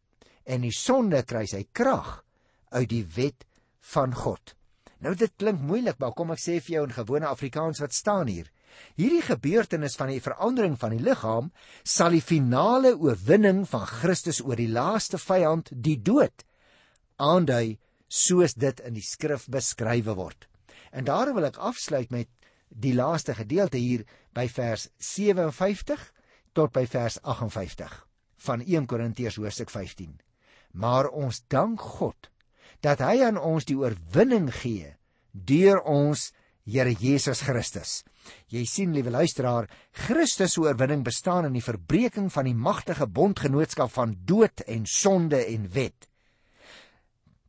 En 0.44 0.64
die 0.66 0.74
sonde 0.74 1.22
kry 1.26 1.44
sy 1.50 1.64
krag 1.72 2.20
uit 2.72 2.88
die 2.90 3.04
wet 3.16 3.46
van 3.92 4.14
God. 4.14 4.54
Nou 5.02 5.14
dit 5.18 5.32
klink 5.38 5.62
moeilik, 5.66 5.98
maar 5.98 6.14
kom 6.14 6.30
ek 6.34 6.42
sê 6.42 6.58
vir 6.62 6.76
jou 6.76 6.84
in 6.86 6.94
gewone 6.94 7.26
Afrikaans 7.26 7.82
wat 7.82 7.94
staan 7.96 8.30
hier. 8.30 8.46
Hierdie 8.96 9.24
gebeurtenis 9.26 9.98
van 9.98 10.12
die 10.12 10.22
verandering 10.22 10.78
van 10.80 10.94
die 10.94 11.02
liggaam 11.02 11.50
sal 11.84 12.14
die 12.14 12.24
finale 12.24 12.94
oorwinning 12.94 13.64
van 13.68 13.84
Christus 13.88 14.40
oor 14.44 14.56
die 14.56 14.70
laaste 14.70 15.20
vyand, 15.20 15.72
die 15.74 15.98
dood, 16.00 16.44
aandui 17.20 17.78
soos 18.12 18.54
dit 18.54 18.80
in 18.86 18.96
die 18.96 19.04
skrif 19.04 19.48
beskrywe 19.52 20.14
word. 20.16 20.46
En 20.92 21.04
daarom 21.08 21.38
wil 21.38 21.48
ek 21.48 21.60
afsluit 21.60 22.10
met 22.12 22.30
die 22.68 22.94
laaste 22.96 23.34
gedeelte 23.36 23.80
hier 23.80 24.04
by 24.36 24.48
vers 24.48 24.88
57 24.98 26.02
tot 26.56 26.72
by 26.72 26.84
vers 26.86 27.18
58 27.22 27.96
van 28.46 28.62
1 28.64 28.86
Korintiërs 28.90 29.38
hoofstuk 29.40 29.70
15. 29.70 30.18
Maar 30.72 31.08
ons 31.08 31.42
dank 31.52 31.80
God 31.80 32.30
dat 32.82 33.02
hy 33.04 33.22
aan 33.22 33.38
ons 33.38 33.66
die 33.68 33.78
oorwinning 33.78 34.50
gee 34.62 34.94
deur 35.32 35.80
ons 35.88 36.32
Here 36.62 36.92
Jesus 36.94 37.40
Christus. 37.42 38.04
Jy 38.46 38.62
sien 38.70 38.92
liewe 38.94 39.10
luisteraar, 39.10 39.66
Christus 40.04 40.54
se 40.54 40.62
oorwinning 40.62 41.02
bestaan 41.02 41.48
in 41.48 41.56
die 41.56 41.64
verbreeking 41.64 42.28
van 42.30 42.46
die 42.46 42.54
magtige 42.54 43.08
bondgenootskap 43.10 43.90
van 43.90 44.14
dood 44.28 44.62
en 44.70 44.86
sonde 44.86 45.40
en 45.42 45.66
wet. 45.74 46.06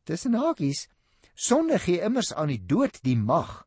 Tussen 0.02 0.34
hakies, 0.34 0.88
sonde 1.34 1.78
gee 1.78 2.02
immers 2.02 2.32
aan 2.34 2.50
die 2.50 2.58
dood 2.58 2.98
die 3.06 3.16
mag, 3.16 3.62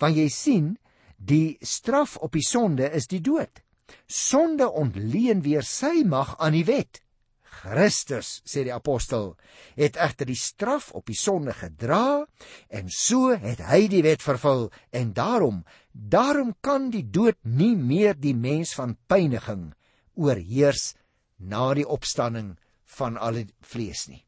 want 0.00 0.20
jy 0.20 0.28
sien, 0.28 0.74
die 1.20 1.58
straf 1.60 2.16
op 2.16 2.32
die 2.32 2.44
sonde 2.46 2.88
is 2.96 3.08
die 3.10 3.20
dood. 3.20 3.62
Sonde 4.06 4.70
ontleen 4.70 5.42
weer 5.44 5.66
sy 5.66 6.00
mag 6.06 6.36
aan 6.38 6.56
die 6.56 6.64
wet. 6.64 7.02
Christus, 7.60 8.38
sê 8.48 8.62
die 8.64 8.72
apostel, 8.72 9.34
het 9.76 9.98
egter 10.00 10.30
die 10.30 10.38
straf 10.38 10.92
op 10.96 11.10
die 11.10 11.18
sonde 11.18 11.52
gedra 11.52 12.22
en 12.72 12.88
so 12.94 13.34
het 13.34 13.60
hy 13.68 13.82
die 13.92 14.04
wet 14.06 14.24
vervul 14.24 14.68
en 14.96 15.12
daarom, 15.12 15.60
daarom 15.92 16.54
kan 16.64 16.88
die 16.94 17.04
dood 17.04 17.36
nie 17.44 17.74
meer 17.76 18.16
die 18.16 18.36
mens 18.38 18.72
van 18.78 18.96
pyniging 19.10 19.72
oorheers 20.16 20.94
na 21.36 21.72
die 21.76 21.86
opstanding 21.86 22.54
van 22.96 23.18
al 23.20 23.42
die 23.42 23.48
vlees 23.66 24.06
nie. 24.08 24.22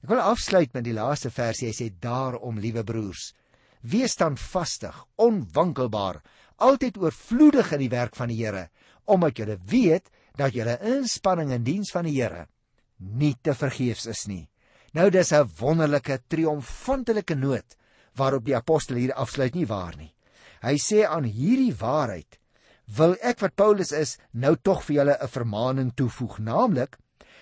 Ek 0.00 0.12
wil 0.12 0.22
afsluit 0.24 0.72
met 0.72 0.86
die 0.86 0.96
laaste 0.96 1.28
versie. 1.32 1.68
Hy 1.68 1.76
sê 1.76 1.90
daarom, 2.00 2.56
liewe 2.60 2.84
broers, 2.88 3.32
wees 3.80 4.12
standvastig, 4.12 4.94
onwankelbaar, 5.16 6.20
altyd 6.60 6.98
oorvloedig 7.00 7.72
in 7.72 7.84
die 7.84 7.92
werk 7.92 8.16
van 8.16 8.28
die 8.28 8.40
Here, 8.42 8.68
omdat 9.06 9.38
julle 9.38 9.58
weet 9.66 10.10
dat 10.36 10.54
julle 10.54 10.78
inspanning 10.86 11.52
in 11.52 11.64
diens 11.64 11.90
van 11.90 12.04
die 12.04 12.16
Here 12.18 12.46
nie 13.00 13.34
te 13.42 13.54
vergeefs 13.56 14.06
is 14.06 14.26
nie. 14.28 14.48
Nou 14.92 15.10
dis 15.10 15.32
'n 15.32 15.48
wonderlike 15.58 16.18
triomfantelike 16.28 17.34
noot 17.34 17.76
waarop 18.16 18.44
die 18.44 18.56
apostel 18.56 18.96
hier 18.96 19.14
afsluit 19.14 19.54
nie 19.54 19.66
waar 19.66 19.96
nie. 19.96 20.12
Hy 20.62 20.76
sê 20.76 21.06
aan 21.06 21.24
hierdie 21.24 21.74
waarheid 21.74 22.38
wil 22.96 23.16
ek 23.22 23.40
wat 23.40 23.54
Paulus 23.54 23.92
is 23.92 24.18
nou 24.32 24.56
tog 24.56 24.82
vir 24.84 24.96
julle 24.96 25.16
'n 25.20 25.28
vermaaning 25.28 25.92
toevoeg, 25.94 26.38
naamlik 26.38 26.98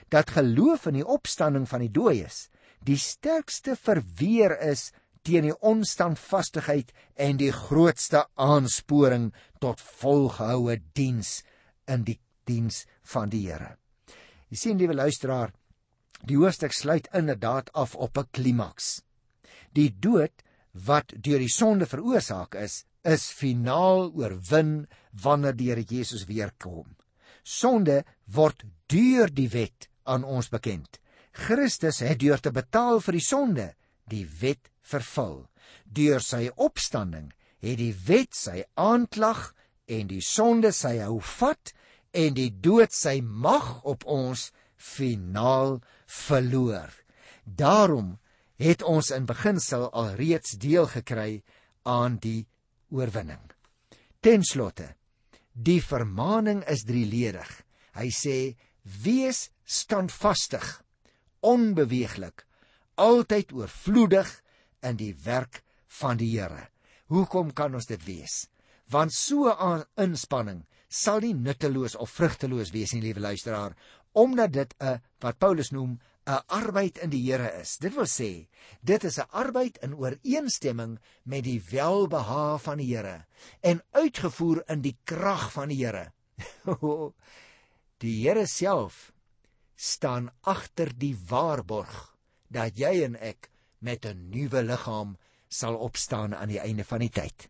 dat 0.08 0.30
geloof 0.30 0.86
in 0.86 0.94
die 0.94 1.06
opstanding 1.06 1.66
van 1.68 1.80
die 1.80 1.92
dooies 1.92 2.48
die 2.84 2.96
sterkste 2.96 3.76
verweer 3.76 4.54
is 4.60 4.92
teen 5.28 5.44
die 5.44 5.56
onstandvastigheid 5.60 6.94
en 7.20 7.36
die 7.40 7.52
grootste 7.52 8.24
aansporing 8.40 9.28
tot 9.60 9.82
volgehoue 10.00 10.78
diens 10.96 11.42
in 11.88 12.06
die 12.06 12.16
diens 12.48 12.84
van 13.12 13.28
die 13.32 13.44
Here. 13.44 13.74
Jy 14.48 14.56
sien 14.56 14.78
liewe 14.80 14.96
luisteraar, 14.96 15.52
die 16.24 16.38
hoofstuk 16.40 16.72
sluit 16.72 17.10
inderdaad 17.12 17.68
af 17.76 17.94
op 17.94 18.16
'n 18.18 18.28
klimaks. 18.32 19.02
Die 19.76 19.90
dood 19.90 20.32
wat 20.72 21.12
deur 21.12 21.38
die 21.38 21.52
sonde 21.52 21.86
veroorsaak 21.86 22.54
is, 22.54 22.84
is 23.04 23.30
finaal 23.30 24.10
oorwin 24.14 24.88
wanneer 25.12 25.56
die 25.56 25.68
Here 25.68 25.84
Jesus 25.84 26.24
weer 26.24 26.52
kom. 26.58 26.96
Sonde 27.44 28.04
word 28.24 28.64
deur 28.86 29.28
die 29.28 29.48
wet 29.48 29.88
aan 30.04 30.24
ons 30.24 30.48
bekend. 30.48 31.00
Christus 31.32 32.00
het 32.00 32.18
deur 32.18 32.40
te 32.40 32.50
betaal 32.50 33.00
vir 33.00 33.12
die 33.12 33.24
sonde 33.24 33.74
die 34.10 34.26
wet 34.40 34.70
vervul. 34.82 35.46
Deur 35.84 36.22
sy 36.24 36.48
opstanding 36.56 37.32
het 37.64 37.78
die 37.80 37.94
wet 38.06 38.36
sy 38.36 38.62
aanklag 38.78 39.52
en 39.88 40.08
die 40.10 40.22
sonde 40.24 40.72
sy 40.76 40.98
hou 41.02 41.18
vat 41.40 41.72
en 42.16 42.36
die 42.36 42.50
dood 42.50 42.94
sy 42.94 43.18
mag 43.22 43.82
op 43.88 44.06
ons 44.08 44.48
finaal 44.78 45.78
verloor. 46.06 46.92
Daarom 47.44 48.16
het 48.58 48.82
ons 48.82 49.10
in 49.14 49.26
beginsel 49.26 49.88
al 49.90 50.14
reeds 50.18 50.56
deel 50.60 50.88
gekry 50.90 51.42
aan 51.88 52.18
die 52.22 52.46
oorwinning. 52.94 53.44
Ten 54.20 54.42
slotte, 54.44 54.94
die 55.52 55.80
vermaaning 55.82 56.64
is 56.70 56.84
drieledig. 56.86 57.48
Hy 57.94 58.10
sê: 58.10 58.56
"Wees 58.82 59.50
standvastig, 59.64 60.82
onbeweeglik, 61.40 62.46
altyd 62.98 63.54
oorvloedig 63.54 64.32
in 64.82 64.98
die 65.00 65.14
werk 65.24 65.62
van 66.00 66.18
die 66.20 66.34
Here." 66.34 66.68
Hoekom 67.08 67.54
kan 67.56 67.74
ons 67.74 67.86
dit 67.88 68.02
wees? 68.04 68.48
Want 68.92 69.12
so 69.12 69.48
'n 69.48 69.84
inspanning 69.96 70.66
sal 70.88 71.20
nie 71.20 71.34
nutteloos 71.34 71.96
of 71.96 72.10
vrugteloos 72.10 72.72
wees 72.72 72.92
nie, 72.92 73.02
liewe 73.02 73.20
luisteraar, 73.20 73.76
omdat 74.12 74.52
dit 74.52 74.74
'n 74.80 75.00
wat 75.20 75.38
Paulus 75.38 75.70
noem 75.70 75.98
'n 76.26 76.42
arbeid 76.48 76.98
in 76.98 77.10
die 77.10 77.22
Here 77.30 77.60
is. 77.60 77.78
Dit 77.78 77.94
wil 77.94 78.06
sê, 78.06 78.48
dit 78.82 79.04
is 79.04 79.18
'n 79.18 79.30
arbeid 79.30 79.78
in 79.82 79.94
ooreenstemming 79.94 80.98
met 81.22 81.44
die 81.44 81.62
welbehae 81.70 82.58
van 82.58 82.78
die 82.78 82.96
Here 82.96 83.24
en 83.60 83.82
uitgevoer 83.92 84.62
in 84.68 84.82
die 84.82 84.96
krag 85.04 85.52
van 85.52 85.68
die 85.68 85.84
Here. 85.84 86.12
die 88.02 88.28
Here 88.28 88.46
self 88.46 89.12
staan 89.76 90.30
agter 90.42 90.92
die 90.98 91.16
waarborg 91.28 92.17
dat 92.48 92.78
jy 92.78 93.04
en 93.04 93.16
ek 93.16 93.50
met 93.78 94.06
'n 94.06 94.28
nuwe 94.30 94.62
liggaam 94.62 95.16
sal 95.48 95.76
opstaan 95.76 96.34
aan 96.34 96.48
die 96.48 96.60
einde 96.60 96.84
van 96.84 96.98
die 96.98 97.10
tyd. 97.10 97.48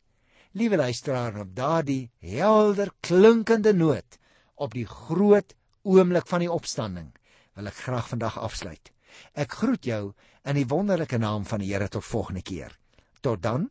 Liewe 0.52 0.76
luisteraar, 0.76 1.40
op 1.40 1.54
daardie 1.54 2.10
helder 2.18 2.92
klinkende 3.00 3.72
noot 3.72 4.18
op 4.54 4.74
die 4.74 4.86
groot 4.86 5.54
oomblik 5.82 6.26
van 6.26 6.40
die 6.40 6.52
opstanding 6.52 7.12
wil 7.54 7.66
ek 7.66 7.74
graag 7.74 8.08
vandag 8.08 8.38
afsluit. 8.38 8.92
Ek 9.34 9.52
groet 9.52 9.84
jou 9.84 10.12
in 10.44 10.54
die 10.54 10.66
wonderlike 10.66 11.18
naam 11.18 11.44
van 11.44 11.62
die 11.62 11.72
Here 11.72 11.88
tot 11.88 12.04
volgende 12.04 12.42
keer. 12.42 12.78
Tot 13.20 13.42
dan. 13.42 13.70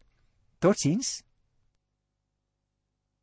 Totsiens. 0.60 1.22